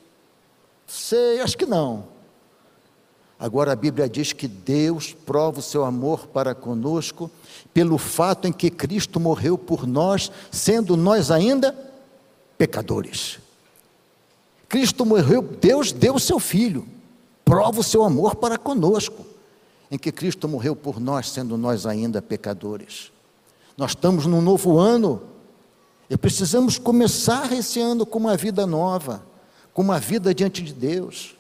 Sei, 0.86 1.40
acho 1.40 1.58
que 1.58 1.66
não. 1.66 2.13
Agora 3.38 3.72
a 3.72 3.76
Bíblia 3.76 4.08
diz 4.08 4.32
que 4.32 4.46
Deus 4.46 5.12
prova 5.12 5.58
o 5.58 5.62
seu 5.62 5.84
amor 5.84 6.26
para 6.28 6.54
conosco 6.54 7.30
pelo 7.72 7.98
fato 7.98 8.46
em 8.46 8.52
que 8.52 8.70
Cristo 8.70 9.18
morreu 9.18 9.58
por 9.58 9.86
nós, 9.86 10.30
sendo 10.50 10.96
nós 10.96 11.30
ainda 11.30 11.74
pecadores. 12.56 13.38
Cristo 14.68 15.04
morreu, 15.04 15.42
Deus 15.42 15.92
deu 15.92 16.14
o 16.14 16.20
seu 16.20 16.38
Filho, 16.38 16.86
prova 17.44 17.80
o 17.80 17.84
seu 17.84 18.02
amor 18.02 18.36
para 18.36 18.56
conosco, 18.56 19.24
em 19.90 19.98
que 19.98 20.10
Cristo 20.10 20.48
morreu 20.48 20.74
por 20.74 21.00
nós, 21.00 21.30
sendo 21.30 21.58
nós 21.58 21.86
ainda 21.86 22.22
pecadores. 22.22 23.12
Nós 23.76 23.90
estamos 23.90 24.26
num 24.26 24.40
novo 24.40 24.78
ano 24.78 25.22
e 26.08 26.16
precisamos 26.16 26.78
começar 26.78 27.52
esse 27.52 27.80
ano 27.80 28.06
com 28.06 28.18
uma 28.18 28.36
vida 28.36 28.66
nova, 28.66 29.24
com 29.72 29.82
uma 29.82 29.98
vida 29.98 30.34
diante 30.34 30.62
de 30.62 30.72
Deus, 30.72 31.34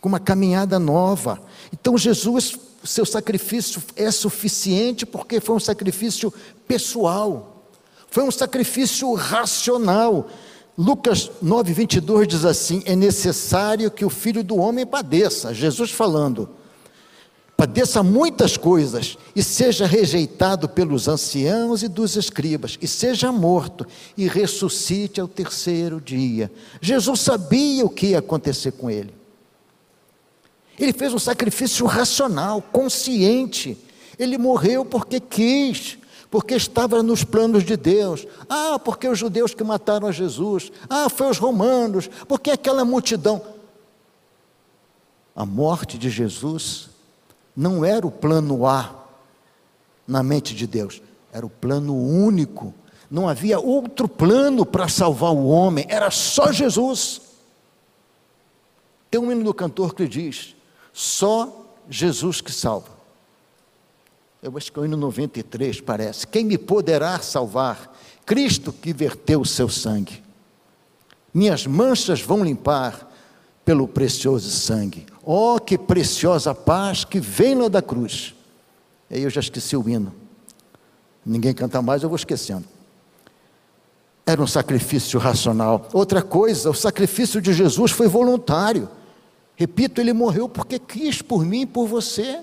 com 0.00 0.08
uma 0.08 0.20
caminhada 0.20 0.78
nova. 0.78 1.40
Então, 1.72 1.96
Jesus, 1.98 2.56
seu 2.82 3.04
sacrifício 3.04 3.82
é 3.94 4.10
suficiente 4.10 5.04
porque 5.04 5.40
foi 5.40 5.56
um 5.56 5.60
sacrifício 5.60 6.32
pessoal, 6.66 7.66
foi 8.10 8.24
um 8.24 8.30
sacrifício 8.30 9.12
racional. 9.14 10.28
Lucas 10.76 11.30
9, 11.42 11.72
22 11.72 12.26
diz 12.26 12.44
assim: 12.44 12.82
É 12.86 12.96
necessário 12.96 13.90
que 13.90 14.04
o 14.04 14.10
filho 14.10 14.42
do 14.42 14.56
homem 14.56 14.86
padeça, 14.86 15.52
Jesus 15.52 15.90
falando, 15.90 16.48
padeça 17.54 18.02
muitas 18.02 18.56
coisas 18.56 19.18
e 19.36 19.42
seja 19.42 19.84
rejeitado 19.84 20.66
pelos 20.66 21.06
anciãos 21.06 21.82
e 21.82 21.88
dos 21.88 22.16
escribas, 22.16 22.78
e 22.80 22.88
seja 22.88 23.30
morto 23.30 23.86
e 24.16 24.26
ressuscite 24.26 25.20
ao 25.20 25.28
terceiro 25.28 26.00
dia. 26.00 26.50
Jesus 26.80 27.20
sabia 27.20 27.84
o 27.84 27.90
que 27.90 28.06
ia 28.08 28.20
acontecer 28.20 28.72
com 28.72 28.90
ele. 28.90 29.19
Ele 30.80 30.92
fez 30.92 31.14
um 31.14 31.18
sacrifício 31.18 31.86
racional, 31.86 32.60
consciente. 32.60 33.78
Ele 34.18 34.36
morreu 34.36 34.84
porque 34.84 35.20
quis 35.20 36.00
porque 36.30 36.54
estava 36.54 37.02
nos 37.02 37.24
planos 37.24 37.64
de 37.64 37.76
Deus. 37.76 38.26
Ah, 38.48 38.78
porque 38.78 39.08
os 39.08 39.18
judeus 39.18 39.52
que 39.52 39.64
mataram 39.64 40.06
a 40.06 40.12
Jesus. 40.12 40.70
Ah, 40.88 41.08
foi 41.08 41.28
os 41.28 41.38
romanos, 41.38 42.08
porque 42.28 42.50
aquela 42.50 42.84
multidão. 42.84 43.42
A 45.34 45.44
morte 45.44 45.98
de 45.98 46.08
Jesus 46.08 46.88
não 47.56 47.84
era 47.84 48.06
o 48.06 48.10
plano 48.10 48.66
A 48.66 48.94
na 50.06 50.22
mente 50.22 50.54
de 50.54 50.66
Deus, 50.66 51.02
era 51.32 51.44
o 51.44 51.50
plano 51.50 51.96
único. 51.96 52.74
Não 53.10 53.28
havia 53.28 53.58
outro 53.58 54.08
plano 54.08 54.64
para 54.64 54.88
salvar 54.88 55.32
o 55.32 55.46
homem, 55.46 55.84
era 55.88 56.10
só 56.10 56.52
Jesus. 56.52 57.22
Tem 59.10 59.20
um 59.20 59.32
hino 59.32 59.42
do 59.42 59.54
cantor 59.54 59.94
que 59.94 60.06
diz: 60.06 60.54
só 60.92 61.66
Jesus 61.88 62.40
que 62.40 62.52
salva. 62.52 63.00
Eu 64.42 64.56
acho 64.56 64.72
que 64.72 64.78
é 64.78 64.82
o 64.82 64.84
hino 64.84 64.96
93, 64.96 65.80
parece. 65.80 66.26
Quem 66.26 66.44
me 66.44 66.56
poderá 66.56 67.18
salvar? 67.20 67.94
Cristo 68.24 68.72
que 68.72 68.92
verteu 68.92 69.40
o 69.42 69.46
seu 69.46 69.68
sangue. 69.68 70.22
Minhas 71.32 71.66
manchas 71.66 72.22
vão 72.22 72.42
limpar 72.42 73.08
pelo 73.64 73.86
precioso 73.86 74.50
sangue. 74.50 75.06
Oh, 75.22 75.58
que 75.60 75.76
preciosa 75.76 76.54
paz 76.54 77.04
que 77.04 77.20
vem 77.20 77.54
lá 77.54 77.68
da 77.68 77.82
cruz. 77.82 78.34
Aí 79.10 79.22
eu 79.22 79.30
já 79.30 79.40
esqueci 79.40 79.76
o 79.76 79.88
hino. 79.88 80.14
Ninguém 81.24 81.52
canta 81.52 81.82
mais, 81.82 82.02
eu 82.02 82.08
vou 82.08 82.16
esquecendo. 82.16 82.64
Era 84.24 84.42
um 84.42 84.46
sacrifício 84.46 85.18
racional. 85.18 85.88
Outra 85.92 86.22
coisa, 86.22 86.70
o 86.70 86.74
sacrifício 86.74 87.40
de 87.40 87.52
Jesus 87.52 87.90
foi 87.90 88.08
voluntário. 88.08 88.88
Repito, 89.60 90.00
ele 90.00 90.14
morreu 90.14 90.48
porque 90.48 90.78
quis 90.78 91.20
por 91.20 91.44
mim 91.44 91.60
e 91.60 91.66
por 91.66 91.86
você. 91.86 92.42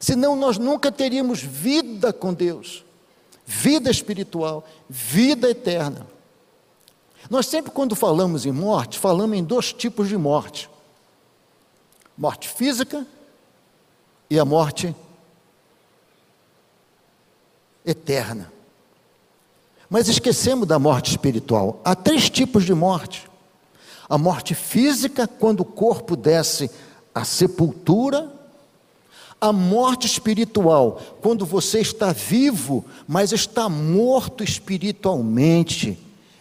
Senão 0.00 0.34
nós 0.34 0.58
nunca 0.58 0.90
teríamos 0.90 1.40
vida 1.40 2.12
com 2.12 2.34
Deus, 2.34 2.84
vida 3.46 3.88
espiritual, 3.88 4.66
vida 4.88 5.48
eterna. 5.48 6.04
Nós 7.30 7.46
sempre, 7.46 7.70
quando 7.70 7.94
falamos 7.94 8.44
em 8.44 8.50
morte, 8.50 8.98
falamos 8.98 9.38
em 9.38 9.44
dois 9.44 9.72
tipos 9.72 10.08
de 10.08 10.16
morte: 10.16 10.68
morte 12.16 12.48
física 12.48 13.06
e 14.28 14.36
a 14.36 14.44
morte 14.44 14.92
eterna. 17.86 18.52
Mas 19.88 20.08
esquecemos 20.08 20.66
da 20.66 20.76
morte 20.80 21.12
espiritual. 21.12 21.80
Há 21.84 21.94
três 21.94 22.28
tipos 22.28 22.64
de 22.64 22.74
morte: 22.74 23.27
a 24.08 24.16
morte 24.16 24.54
física, 24.54 25.26
quando 25.26 25.60
o 25.60 25.64
corpo 25.64 26.16
desce 26.16 26.70
à 27.14 27.24
sepultura, 27.24 28.32
a 29.40 29.52
morte 29.52 30.06
espiritual, 30.06 31.00
quando 31.20 31.44
você 31.46 31.80
está 31.80 32.12
vivo, 32.12 32.84
mas 33.06 33.32
está 33.32 33.68
morto 33.68 34.42
espiritualmente. 34.42 35.98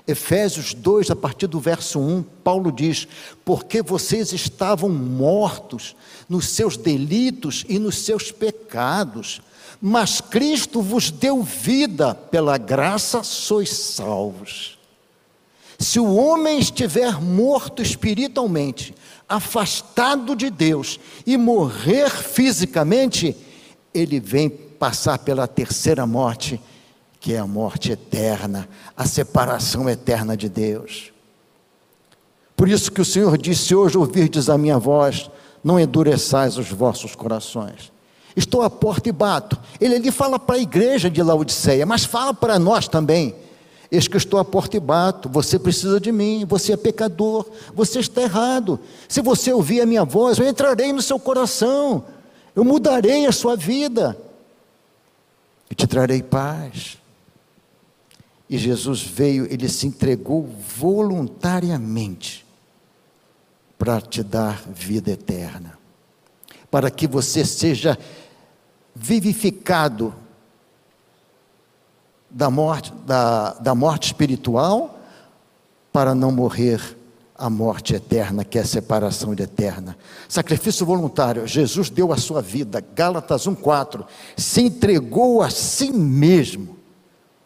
Efésios 0.08 0.73
2, 0.73 1.12
a 1.12 1.15
partir 1.15 1.47
do 1.47 1.60
verso 1.60 1.99
1, 1.99 2.23
Paulo 2.43 2.71
diz: 2.71 3.08
Porque 3.43 3.82
vocês 3.82 4.32
estavam 4.32 4.89
mortos 4.89 5.95
nos 6.30 6.47
seus 6.47 6.77
delitos 6.77 7.65
e 7.67 7.77
nos 7.77 7.97
seus 7.97 8.32
pecados, 8.32 9.41
mas 9.82 10.21
Cristo 10.21 10.82
vos 10.82 11.12
deu 11.12 11.43
vida, 11.43 12.15
pela 12.15 12.58
graça 12.58 13.21
sois 13.21 13.69
salvos. 13.69 14.77
Se 15.80 16.00
o 16.00 16.16
homem 16.16 16.58
estiver 16.60 17.22
morto 17.22 17.82
espiritualmente, 17.82 18.96
afastado 19.30 20.36
de 20.36 20.50
Deus 20.50 21.00
e 21.26 21.38
morrer 21.38 22.10
fisicamente, 22.10 23.36
ele 23.94 24.20
vem 24.20 24.50
passar 24.50 25.20
pela 25.20 25.48
terceira 25.48 26.08
morte, 26.08 26.60
que 27.20 27.34
é 27.34 27.40
a 27.40 27.48
morte 27.48 27.92
eterna, 27.92 28.68
a 28.96 29.06
separação 29.06 29.90
eterna 29.90 30.36
de 30.36 30.50
Deus. 30.50 31.12
Por 32.56 32.68
isso 32.68 32.92
que 32.92 33.02
o 33.02 33.06
Senhor 33.06 33.38
disse: 33.38 33.76
Hoje 33.76 33.98
ouvirdes 33.98 34.50
a 34.50 34.58
minha 34.58 34.80
voz, 34.80 35.30
não 35.63 35.80
endureçais 35.80 36.58
os 36.58 36.70
vossos 36.70 37.16
corações. 37.16 37.92
Estou 38.36 38.62
à 38.62 38.70
porta 38.70 39.10
e 39.10 39.12
bato. 39.12 39.60
Ele 39.80 39.96
ali 39.96 40.12
fala 40.12 40.40
para 40.40 40.56
a 40.56 40.60
igreja 40.60 41.10
de 41.10 41.22
Laodiceia, 41.22 41.86
mas 41.86 42.04
fala 42.04 42.34
para 42.34 42.58
nós 42.58 42.88
também. 42.88 43.36
Eis 43.89 44.08
que 44.08 44.17
estou 44.17 44.39
à 44.39 44.43
porta 44.43 44.76
e 44.76 44.80
bato, 44.80 45.30
você 45.30 45.58
precisa 45.58 46.00
de 46.00 46.12
mim, 46.12 46.45
você 46.45 46.73
é 46.73 46.78
pecador, 46.78 47.50
você 47.73 48.00
está 48.00 48.21
errado. 48.21 48.80
Se 49.08 49.21
você 49.21 49.54
ouvir 49.54 49.82
a 49.82 49.86
minha 49.86 50.04
voz, 50.04 50.38
eu 50.38 50.47
entrarei 50.47 50.91
no 50.91 51.02
seu 51.02 51.17
coração, 51.17 52.04
eu 52.54 52.65
mudarei 52.65 53.26
a 53.26 53.32
sua 53.32 53.56
vida, 53.56 54.17
e 55.69 55.76
te 55.76 55.88
trarei 55.88 56.21
paz. 56.21 56.97
E 58.50 58.58
Jesus 58.58 59.02
veio, 59.02 59.45
ele 59.52 59.69
se 59.69 59.88
entregou 59.88 60.50
voluntariamente 60.78 62.45
para 63.78 64.02
te 64.02 64.23
dar 64.23 64.62
vida 64.67 65.12
eterna, 65.12 65.78
para 66.69 66.89
que 66.89 67.08
você 67.08 67.45
seja 67.45 67.97
vivificado 68.93 70.13
da 72.30 72.50
morte, 72.50 72.94
da, 73.06 73.54
da 73.54 73.74
morte 73.74 74.08
espiritual 74.08 75.00
para 75.92 76.13
não 76.13 76.32
morrer 76.32 76.96
a 77.38 77.50
morte 77.50 77.94
eterna, 77.94 78.44
que 78.44 78.58
é 78.58 78.62
a 78.62 78.66
separação 78.66 79.34
eterna. 79.34 79.98
Sacrifício 80.28 80.86
voluntário, 80.86 81.48
Jesus 81.48 81.90
deu 81.90 82.12
a 82.12 82.18
sua 82.18 82.42
vida, 82.42 82.84
Gálatas 82.96 83.48
1,4, 83.48 84.06
se 84.36 84.62
entregou 84.62 85.42
a 85.42 85.50
si 85.50 85.92
mesmo 85.92 86.78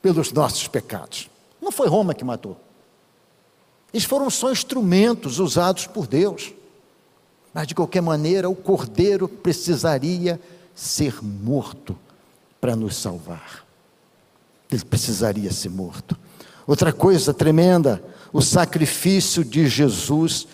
pelos 0.02 0.32
nossos 0.32 0.68
pecados. 0.68 1.30
Não 1.62 1.72
foi 1.72 1.88
Roma 1.88 2.14
que 2.14 2.24
matou. 2.24 2.58
Eles 3.94 4.06
foram 4.06 4.30
só 4.30 4.52
instrumentos 4.52 5.40
usados 5.40 5.86
por 5.86 6.08
Deus. 6.08 6.54
Mas 7.54 7.68
de 7.68 7.76
qualquer 7.76 8.02
maneira, 8.02 8.50
o 8.50 8.56
cordeiro 8.56 9.28
precisaria 9.28 10.40
ser 10.74 11.22
morto 11.22 11.98
para 12.62 12.76
nos 12.78 12.96
salvar 12.96 13.71
ele 14.72 14.86
precisaria 14.86 15.52
ser 15.52 15.70
morto. 15.70 16.18
Outra 16.66 16.94
coisa 16.94 17.34
tremenda, 17.34 18.02
o 18.32 18.42
sacrifício 18.42 19.44
de 19.44 19.68
Jesus 19.68 20.48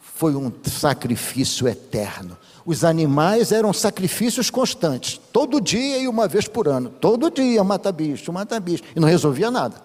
foi 0.00 0.36
um 0.36 0.52
sacrifício 0.62 1.66
eterno. 1.66 2.38
Os 2.64 2.84
animais 2.84 3.52
eram 3.52 3.72
sacrifícios 3.72 4.48
constantes, 4.48 5.20
todo 5.32 5.60
dia 5.60 5.98
e 5.98 6.08
uma 6.08 6.28
vez 6.28 6.46
por 6.46 6.68
ano. 6.68 6.88
Todo 6.88 7.30
dia 7.30 7.62
mata 7.64 7.90
bicho, 7.90 8.32
mata 8.32 8.58
bicho, 8.60 8.84
e 8.94 9.00
não 9.00 9.08
resolvia 9.08 9.50
nada. 9.50 9.82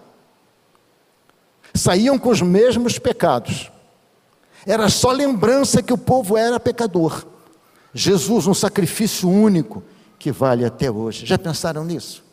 Saíam 1.74 2.18
com 2.18 2.30
os 2.30 2.40
mesmos 2.40 2.98
pecados. 2.98 3.70
Era 4.66 4.88
só 4.88 5.10
lembrança 5.10 5.82
que 5.82 5.92
o 5.92 5.98
povo 5.98 6.36
era 6.36 6.60
pecador. 6.60 7.26
Jesus, 7.92 8.46
um 8.46 8.54
sacrifício 8.54 9.28
único 9.28 9.82
que 10.18 10.30
vale 10.30 10.64
até 10.64 10.90
hoje. 10.90 11.26
Já 11.26 11.38
pensaram 11.38 11.84
nisso? 11.84 12.29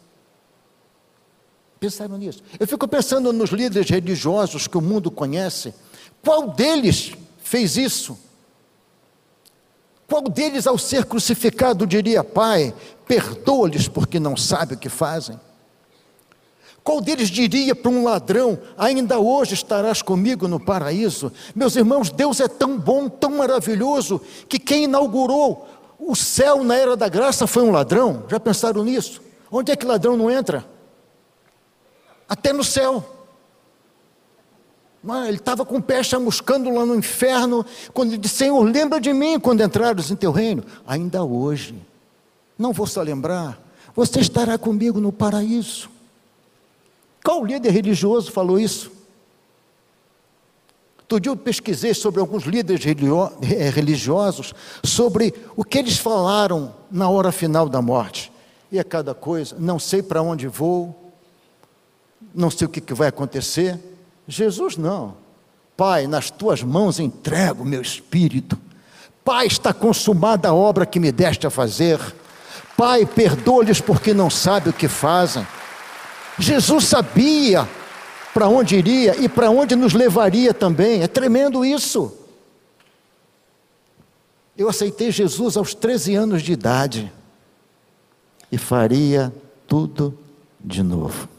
Pensaram 1.80 2.18
nisso? 2.18 2.42
Eu 2.60 2.68
fico 2.68 2.88
pensando 2.88 3.32
nos 3.32 3.52
líderes 3.52 3.90
religiosos 3.90 4.68
que 4.68 4.78
o 4.78 4.82
mundo 4.82 5.12
conhece. 5.12 5.74
Qual 6.24 6.50
deles 6.50 7.14
fez 7.38 7.78
isso? 7.78 8.18
Qual 10.08 10.24
deles, 10.24 10.66
ao 10.66 10.78
ser 10.78 11.06
crucificado, 11.06 11.86
diria: 11.86 12.24
Pai, 12.24 12.74
perdoa-lhes 13.06 13.88
porque 13.88 14.20
não 14.20 14.36
sabem 14.36 14.76
o 14.76 14.80
que 14.80 14.90
fazem? 14.90 15.40
Qual 16.84 17.02
deles 17.02 17.30
diria 17.30 17.76
para 17.76 17.92
um 17.92 18.04
ladrão: 18.04 18.58
Ainda 18.78 19.20
hoje 19.20 19.54
estarás 19.54 20.02
comigo 20.02 20.48
no 20.48 20.60
paraíso? 20.60 21.32
Meus 21.54 21.76
irmãos, 21.76 22.10
Deus 22.10 22.40
é 22.40 22.48
tão 22.48 22.80
bom, 22.80 23.10
tão 23.10 23.32
maravilhoso, 23.32 24.22
que 24.48 24.58
quem 24.58 24.86
inaugurou 24.86 25.68
o 26.00 26.16
céu 26.16 26.64
na 26.64 26.76
era 26.76 26.96
da 26.96 27.10
graça 27.10 27.46
foi 27.46 27.64
um 27.64 27.72
ladrão. 27.72 28.24
Já 28.30 28.40
pensaram 28.40 28.84
nisso? 28.84 29.22
Onde 29.52 29.72
é 29.72 29.76
que 29.76 29.86
ladrão 29.86 30.16
não 30.16 30.32
entra? 30.32 30.66
Até 32.28 32.52
no 32.52 32.64
céu. 32.64 33.14
Ele 35.28 35.38
estava 35.38 35.66
com 35.66 35.78
o 35.78 35.82
pé 35.82 36.04
chamuscando 36.04 36.70
lá 36.70 36.86
no 36.86 36.96
inferno, 36.96 37.66
quando 37.94 38.10
ele 38.10 38.18
disse: 38.18 38.36
Senhor, 38.36 38.62
lembra 38.64 39.00
de 39.00 39.14
mim 39.14 39.40
quando 39.40 39.62
entrares 39.62 40.12
em 40.12 40.16
teu 40.16 40.32
reino. 40.32 40.64
Ainda 40.86 41.24
hoje, 41.24 41.76
não 42.58 42.74
vou 42.74 42.86
só 42.86 43.02
lembrar, 43.02 43.58
você 43.96 44.20
estará 44.20 44.58
comigo 44.58 45.00
no 45.00 45.12
paraíso. 45.12 45.90
Qual 47.24 47.46
líder 47.46 47.72
religioso 47.72 48.32
falou 48.32 48.60
isso? 48.60 48.92
Todo 51.08 51.22
dia 51.22 51.32
eu 51.32 51.38
pesquisei 51.38 51.94
sobre 51.94 52.20
alguns 52.20 52.44
líderes 52.44 52.86
eh, 52.86 53.70
religiosos, 53.70 54.54
sobre 54.84 55.34
o 55.56 55.64
que 55.64 55.78
eles 55.78 55.98
falaram 55.98 56.76
na 56.92 57.10
hora 57.10 57.32
final 57.32 57.70
da 57.70 57.82
morte. 57.82 58.32
E 58.70 58.78
a 58.78 58.84
cada 58.84 59.14
coisa, 59.14 59.56
não 59.58 59.80
sei 59.80 60.04
para 60.04 60.22
onde 60.22 60.48
vou, 60.48 61.07
não 62.34 62.50
sei 62.50 62.68
o 62.68 62.70
que, 62.70 62.94
vai 62.94 63.08
acontecer. 63.08 63.80
Jesus 64.28 64.78
não. 64.78 65.16
Pai, 65.76 66.08
nas 66.08 66.30
tuas 66.30 66.64
mãos 66.64 67.00
entrego 67.00 67.64
o 67.64 67.66
meu 67.66 67.82
espírito. 67.82 68.58
Pai, 69.24 69.48
está 69.48 69.74
consumada 69.74 70.50
a 70.50 70.54
obra 70.54 70.86
que 70.86 71.00
me 71.00 71.12
deste 71.12 71.46
a 71.46 71.50
fazer. 71.50 72.00
Pai, 72.76 73.06
perdoa-lhes 73.06 73.82
porque 73.82 74.14
não 74.14 74.30
sabem 74.30 74.72
o 74.72 74.76
que 74.76 74.88
fazem. 74.88 75.46
Jesus 76.40 76.86
sabia 76.86 77.68
para 78.34 78.48
onde 78.48 78.76
iria 78.76 79.16
e 79.20 79.28
para 79.28 79.50
onde 79.50 79.76
nos 79.76 79.94
levaria 79.94 80.54
também. 80.54 81.02
É 81.02 81.08
tremendo 81.08 81.66
isso. 81.66 82.16
Eu 84.58 84.70
aceitei 84.70 85.12
Jesus 85.12 85.58
aos 85.58 85.74
13 85.74 86.16
anos 86.16 86.42
de 86.42 86.54
idade 86.54 87.12
e 88.52 88.58
faria 88.58 89.34
tudo 89.68 90.18
de 90.60 90.82
novo 90.82 91.37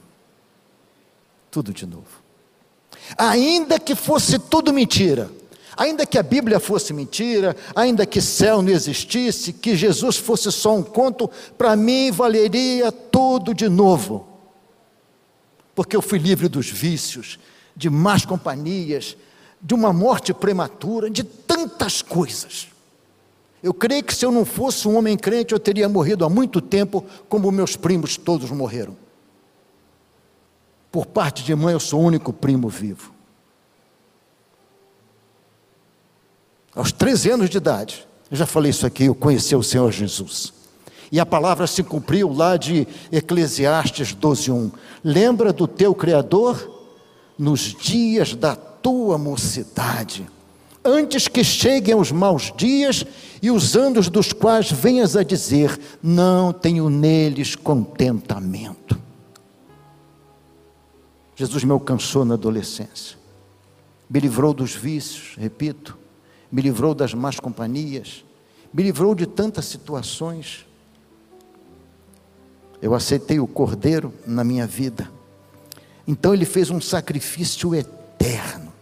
tudo 1.50 1.72
de 1.72 1.86
novo. 1.86 2.22
Ainda 3.16 3.78
que 3.78 3.94
fosse 3.94 4.38
tudo 4.38 4.72
mentira, 4.72 5.30
ainda 5.76 6.04
que 6.04 6.18
a 6.18 6.22
Bíblia 6.22 6.58
fosse 6.58 6.92
mentira, 6.92 7.56
ainda 7.74 8.04
que 8.04 8.20
céu 8.20 8.60
não 8.60 8.70
existisse, 8.70 9.52
que 9.52 9.76
Jesus 9.76 10.16
fosse 10.16 10.50
só 10.50 10.76
um 10.76 10.82
conto, 10.82 11.30
para 11.56 11.76
mim 11.76 12.10
valeria 12.10 12.90
tudo 12.90 13.54
de 13.54 13.68
novo. 13.68 14.26
Porque 15.74 15.96
eu 15.96 16.02
fui 16.02 16.18
livre 16.18 16.48
dos 16.48 16.68
vícios, 16.68 17.38
de 17.76 17.88
más 17.88 18.26
companhias, 18.26 19.16
de 19.62 19.74
uma 19.74 19.92
morte 19.92 20.34
prematura, 20.34 21.08
de 21.08 21.22
tantas 21.22 22.02
coisas. 22.02 22.68
Eu 23.62 23.72
creio 23.72 24.04
que 24.04 24.14
se 24.14 24.24
eu 24.24 24.30
não 24.30 24.44
fosse 24.44 24.86
um 24.86 24.96
homem 24.96 25.16
crente, 25.16 25.52
eu 25.52 25.58
teria 25.58 25.88
morrido 25.88 26.24
há 26.24 26.28
muito 26.28 26.60
tempo, 26.60 27.04
como 27.28 27.50
meus 27.50 27.76
primos 27.76 28.16
todos 28.16 28.50
morreram. 28.50 28.96
Por 30.90 31.06
parte 31.06 31.42
de 31.44 31.54
mãe, 31.54 31.72
eu 31.72 31.80
sou 31.80 32.00
o 32.00 32.04
único 32.04 32.32
primo 32.32 32.68
vivo. 32.68 33.12
Aos 36.74 36.92
13 36.92 37.30
anos 37.30 37.50
de 37.50 37.56
idade, 37.56 38.06
eu 38.30 38.36
já 38.36 38.46
falei 38.46 38.70
isso 38.70 38.86
aqui, 38.86 39.04
eu 39.04 39.14
conheci 39.14 39.54
o 39.56 39.62
Senhor 39.62 39.90
Jesus. 39.90 40.52
E 41.10 41.18
a 41.18 41.26
palavra 41.26 41.66
se 41.66 41.82
cumpriu 41.82 42.32
lá 42.32 42.56
de 42.56 42.86
Eclesiastes 43.10 44.14
12:1. 44.14 44.70
Lembra 45.02 45.52
do 45.52 45.66
teu 45.66 45.94
criador 45.94 46.86
nos 47.38 47.60
dias 47.60 48.34
da 48.34 48.54
tua 48.54 49.18
mocidade, 49.18 50.28
antes 50.84 51.26
que 51.28 51.42
cheguem 51.42 51.94
os 51.94 52.12
maus 52.12 52.52
dias 52.56 53.04
e 53.42 53.50
os 53.50 53.76
anos 53.76 54.08
dos 54.08 54.32
quais 54.32 54.70
venhas 54.70 55.16
a 55.16 55.22
dizer: 55.22 55.78
não 56.02 56.52
tenho 56.52 56.88
neles 56.90 57.54
contentamento. 57.56 59.07
Jesus 61.38 61.62
me 61.62 61.70
alcançou 61.70 62.24
na 62.24 62.34
adolescência, 62.34 63.16
me 64.10 64.18
livrou 64.18 64.52
dos 64.52 64.74
vícios, 64.74 65.36
repito, 65.38 65.96
me 66.50 66.60
livrou 66.60 66.96
das 66.96 67.14
más 67.14 67.38
companhias, 67.38 68.24
me 68.72 68.82
livrou 68.82 69.14
de 69.14 69.24
tantas 69.24 69.66
situações. 69.66 70.66
Eu 72.82 72.92
aceitei 72.92 73.38
o 73.38 73.46
Cordeiro 73.46 74.12
na 74.26 74.42
minha 74.42 74.66
vida. 74.66 75.08
Então 76.08 76.34
ele 76.34 76.44
fez 76.44 76.70
um 76.70 76.80
sacrifício 76.80 77.72
eterno. 77.72 78.72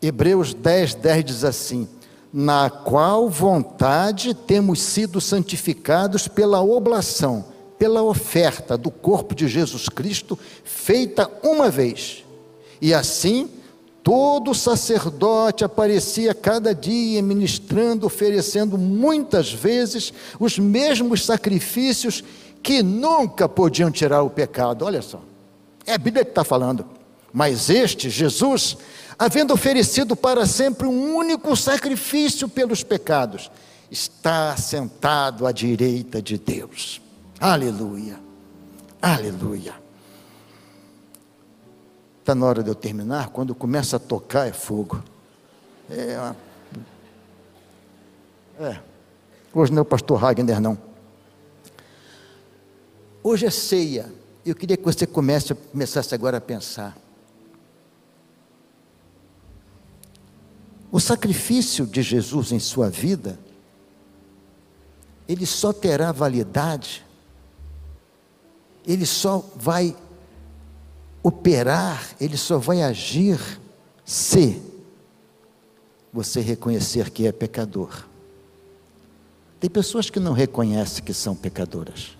Hebreus 0.00 0.54
10, 0.54 0.94
10 0.94 1.24
diz 1.24 1.42
assim: 1.42 1.88
Na 2.32 2.70
qual 2.70 3.28
vontade 3.28 4.32
temos 4.32 4.80
sido 4.80 5.20
santificados 5.20 6.28
pela 6.28 6.62
oblação, 6.62 7.46
pela 7.78 8.02
oferta 8.02 8.76
do 8.76 8.90
corpo 8.90 9.34
de 9.34 9.48
Jesus 9.48 9.88
Cristo, 9.88 10.38
feita 10.64 11.30
uma 11.42 11.70
vez. 11.70 12.24
E 12.80 12.92
assim 12.94 13.48
Todo 14.06 14.54
sacerdote 14.54 15.64
aparecia 15.64 16.32
cada 16.32 16.72
dia 16.72 17.20
ministrando, 17.20 18.06
oferecendo 18.06 18.78
muitas 18.78 19.52
vezes 19.52 20.14
os 20.38 20.60
mesmos 20.60 21.24
sacrifícios 21.24 22.22
que 22.62 22.84
nunca 22.84 23.48
podiam 23.48 23.90
tirar 23.90 24.22
o 24.22 24.30
pecado. 24.30 24.84
Olha 24.84 25.02
só, 25.02 25.20
é 25.84 25.94
a 25.94 25.98
Bíblia 25.98 26.24
que 26.24 26.30
está 26.30 26.44
falando. 26.44 26.86
Mas 27.32 27.68
este, 27.68 28.08
Jesus, 28.08 28.76
havendo 29.18 29.52
oferecido 29.52 30.14
para 30.14 30.46
sempre 30.46 30.86
um 30.86 31.16
único 31.16 31.56
sacrifício 31.56 32.48
pelos 32.48 32.84
pecados, 32.84 33.50
está 33.90 34.56
sentado 34.56 35.48
à 35.48 35.50
direita 35.50 36.22
de 36.22 36.38
Deus. 36.38 37.00
Aleluia, 37.38 38.18
aleluia. 39.00 39.74
Está 42.20 42.34
na 42.34 42.44
hora 42.44 42.62
de 42.62 42.68
eu 42.68 42.74
terminar, 42.74 43.28
quando 43.28 43.54
começa 43.54 43.96
a 43.96 44.00
tocar 44.00 44.48
é 44.48 44.52
fogo. 44.52 45.00
É, 45.88 46.18
uma... 46.18 46.36
é. 48.68 48.80
Hoje 49.54 49.70
não 49.70 49.78
é 49.78 49.82
o 49.82 49.84
pastor 49.84 50.18
Wagner, 50.18 50.60
não. 50.60 50.76
Hoje 53.22 53.46
é 53.46 53.50
ceia. 53.50 54.12
Eu 54.44 54.54
queria 54.54 54.76
que 54.76 54.84
você 54.84 55.06
comece, 55.06 55.54
começasse 55.54 56.14
agora 56.14 56.38
a 56.38 56.40
pensar. 56.40 56.96
O 60.90 60.98
sacrifício 60.98 61.86
de 61.86 62.02
Jesus 62.02 62.50
em 62.50 62.58
sua 62.58 62.90
vida, 62.90 63.38
ele 65.28 65.46
só 65.46 65.72
terá 65.72 66.10
validade, 66.10 67.05
ele 68.86 69.06
só 69.06 69.44
vai 69.56 69.96
operar, 71.22 72.14
ele 72.20 72.36
só 72.36 72.58
vai 72.58 72.82
agir 72.82 73.38
se 74.04 74.62
você 76.12 76.40
reconhecer 76.40 77.10
que 77.10 77.26
é 77.26 77.32
pecador. 77.32 78.04
Tem 79.58 79.68
pessoas 79.68 80.08
que 80.08 80.20
não 80.20 80.32
reconhecem 80.32 81.02
que 81.02 81.12
são 81.12 81.34
pecadoras. 81.34 82.16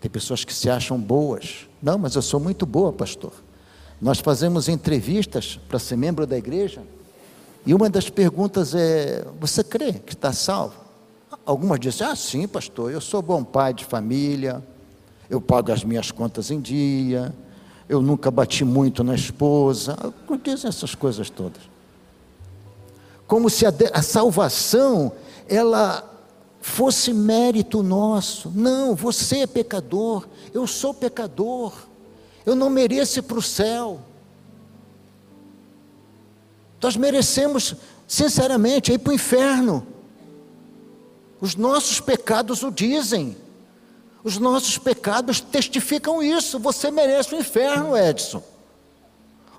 Tem 0.00 0.10
pessoas 0.10 0.44
que 0.44 0.52
se 0.52 0.68
acham 0.68 0.98
boas. 0.98 1.66
Não, 1.82 1.98
mas 1.98 2.14
eu 2.14 2.22
sou 2.22 2.40
muito 2.40 2.66
boa, 2.66 2.92
pastor. 2.92 3.32
Nós 4.00 4.18
fazemos 4.18 4.68
entrevistas 4.68 5.58
para 5.68 5.78
ser 5.78 5.96
membro 5.96 6.26
da 6.26 6.36
igreja 6.36 6.82
e 7.66 7.74
uma 7.74 7.90
das 7.90 8.08
perguntas 8.08 8.74
é: 8.74 9.26
Você 9.40 9.64
crê 9.64 9.94
que 9.94 10.14
está 10.14 10.32
salvo? 10.32 10.76
Algumas 11.44 11.80
dizem: 11.80 12.06
Ah, 12.06 12.14
sim, 12.14 12.46
pastor, 12.46 12.92
eu 12.92 13.00
sou 13.00 13.20
bom 13.20 13.42
pai 13.42 13.74
de 13.74 13.84
família, 13.84 14.62
eu 15.28 15.40
pago 15.40 15.72
as 15.72 15.84
minhas 15.84 16.10
contas 16.10 16.50
em 16.50 16.60
dia, 16.60 17.34
eu 17.88 18.02
nunca 18.02 18.30
bati 18.30 18.64
muito 18.64 19.04
na 19.04 19.14
esposa, 19.14 19.96
dizem 20.44 20.68
essas 20.68 20.94
coisas 20.94 21.30
todas. 21.30 21.62
Como 23.26 23.50
se 23.50 23.66
a, 23.66 23.72
a 23.92 24.02
salvação, 24.02 25.12
ela 25.48 26.04
fosse 26.60 27.12
mérito 27.12 27.82
nosso. 27.82 28.50
Não, 28.54 28.94
você 28.94 29.38
é 29.38 29.46
pecador, 29.46 30.26
eu 30.52 30.66
sou 30.66 30.92
pecador, 30.92 31.72
eu 32.44 32.54
não 32.54 32.70
mereço 32.70 33.20
ir 33.20 33.22
para 33.22 33.38
o 33.38 33.42
céu. 33.42 34.00
Nós 36.82 36.96
merecemos, 36.96 37.74
sinceramente, 38.06 38.92
ir 38.92 38.98
para 38.98 39.10
o 39.10 39.14
inferno. 39.14 39.86
Os 41.40 41.56
nossos 41.56 42.00
pecados 42.00 42.62
o 42.62 42.70
dizem. 42.70 43.36
Os 44.26 44.38
nossos 44.38 44.76
pecados 44.76 45.40
testificam 45.40 46.20
isso. 46.20 46.58
Você 46.58 46.90
merece 46.90 47.32
o 47.32 47.38
inferno, 47.38 47.96
Edson. 47.96 48.42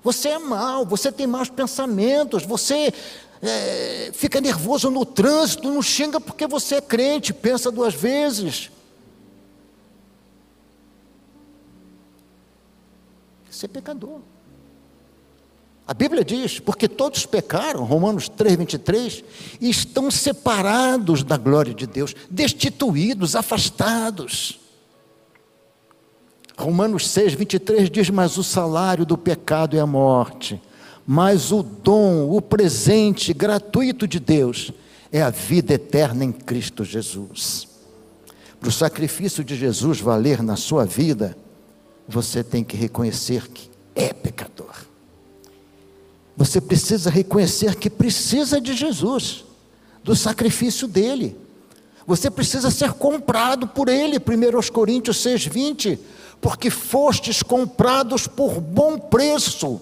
Você 0.04 0.28
é 0.28 0.38
mau, 0.38 0.84
você 0.84 1.10
tem 1.10 1.26
maus 1.26 1.48
pensamentos, 1.48 2.44
você 2.44 2.92
é, 3.40 4.10
fica 4.12 4.42
nervoso 4.42 4.90
no 4.90 5.06
trânsito, 5.06 5.72
não 5.72 5.80
xinga 5.80 6.20
porque 6.20 6.46
você 6.46 6.74
é 6.74 6.80
crente, 6.82 7.32
pensa 7.32 7.70
duas 7.70 7.94
vezes. 7.94 8.70
Você 13.50 13.64
é 13.64 13.68
pecador. 13.70 14.20
A 15.88 15.94
Bíblia 15.94 16.22
diz, 16.22 16.60
porque 16.60 16.86
todos 16.86 17.24
pecaram, 17.24 17.82
Romanos 17.82 18.28
3, 18.28 18.56
23, 18.56 19.24
e 19.58 19.70
estão 19.70 20.10
separados 20.10 21.24
da 21.24 21.38
glória 21.38 21.72
de 21.72 21.86
Deus, 21.86 22.14
destituídos, 22.28 23.34
afastados. 23.34 24.60
Romanos 26.58 27.08
6, 27.08 27.32
23 27.32 27.88
diz: 27.88 28.10
Mas 28.10 28.36
o 28.36 28.44
salário 28.44 29.06
do 29.06 29.16
pecado 29.16 29.78
é 29.78 29.80
a 29.80 29.86
morte, 29.86 30.60
mas 31.06 31.52
o 31.52 31.62
dom, 31.62 32.36
o 32.36 32.42
presente 32.42 33.32
gratuito 33.32 34.06
de 34.06 34.20
Deus 34.20 34.70
é 35.10 35.22
a 35.22 35.30
vida 35.30 35.72
eterna 35.72 36.22
em 36.22 36.32
Cristo 36.32 36.84
Jesus. 36.84 37.66
Para 38.60 38.68
o 38.68 38.72
sacrifício 38.72 39.42
de 39.42 39.56
Jesus 39.56 40.02
valer 40.02 40.42
na 40.42 40.56
sua 40.56 40.84
vida, 40.84 41.34
você 42.06 42.44
tem 42.44 42.62
que 42.62 42.76
reconhecer 42.76 43.48
que 43.48 43.70
é 43.94 44.12
pecador. 44.12 44.87
Você 46.38 46.60
precisa 46.60 47.10
reconhecer 47.10 47.74
que 47.74 47.90
precisa 47.90 48.60
de 48.60 48.72
Jesus, 48.72 49.44
do 50.04 50.14
sacrifício 50.14 50.86
dele. 50.86 51.36
Você 52.06 52.30
precisa 52.30 52.70
ser 52.70 52.92
comprado 52.92 53.66
por 53.66 53.88
ele, 53.88 54.18
1 54.18 54.72
Coríntios 54.72 55.16
6,20, 55.16 55.98
porque 56.40 56.70
fostes 56.70 57.42
comprados 57.42 58.28
por 58.28 58.60
bom 58.60 58.96
preço. 58.96 59.80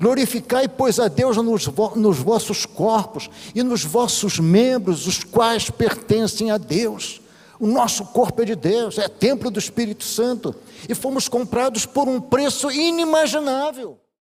Glorificai, 0.00 0.66
pois, 0.66 0.98
a 0.98 1.08
Deus 1.08 1.36
nos, 1.36 1.66
nos 1.94 2.16
vossos 2.16 2.64
corpos 2.64 3.28
e 3.54 3.62
nos 3.62 3.84
vossos 3.84 4.38
membros, 4.38 5.06
os 5.06 5.22
quais 5.24 5.68
pertencem 5.68 6.50
a 6.50 6.56
Deus. 6.56 7.20
O 7.60 7.66
nosso 7.66 8.06
corpo 8.06 8.40
é 8.40 8.46
de 8.46 8.56
Deus, 8.56 8.96
é 8.96 9.08
templo 9.08 9.50
do 9.50 9.58
Espírito 9.58 10.04
Santo, 10.04 10.54
e 10.88 10.94
fomos 10.94 11.28
comprados 11.28 11.84
por 11.84 12.08
um 12.08 12.18
preço 12.18 12.70
inimaginável. 12.70 13.98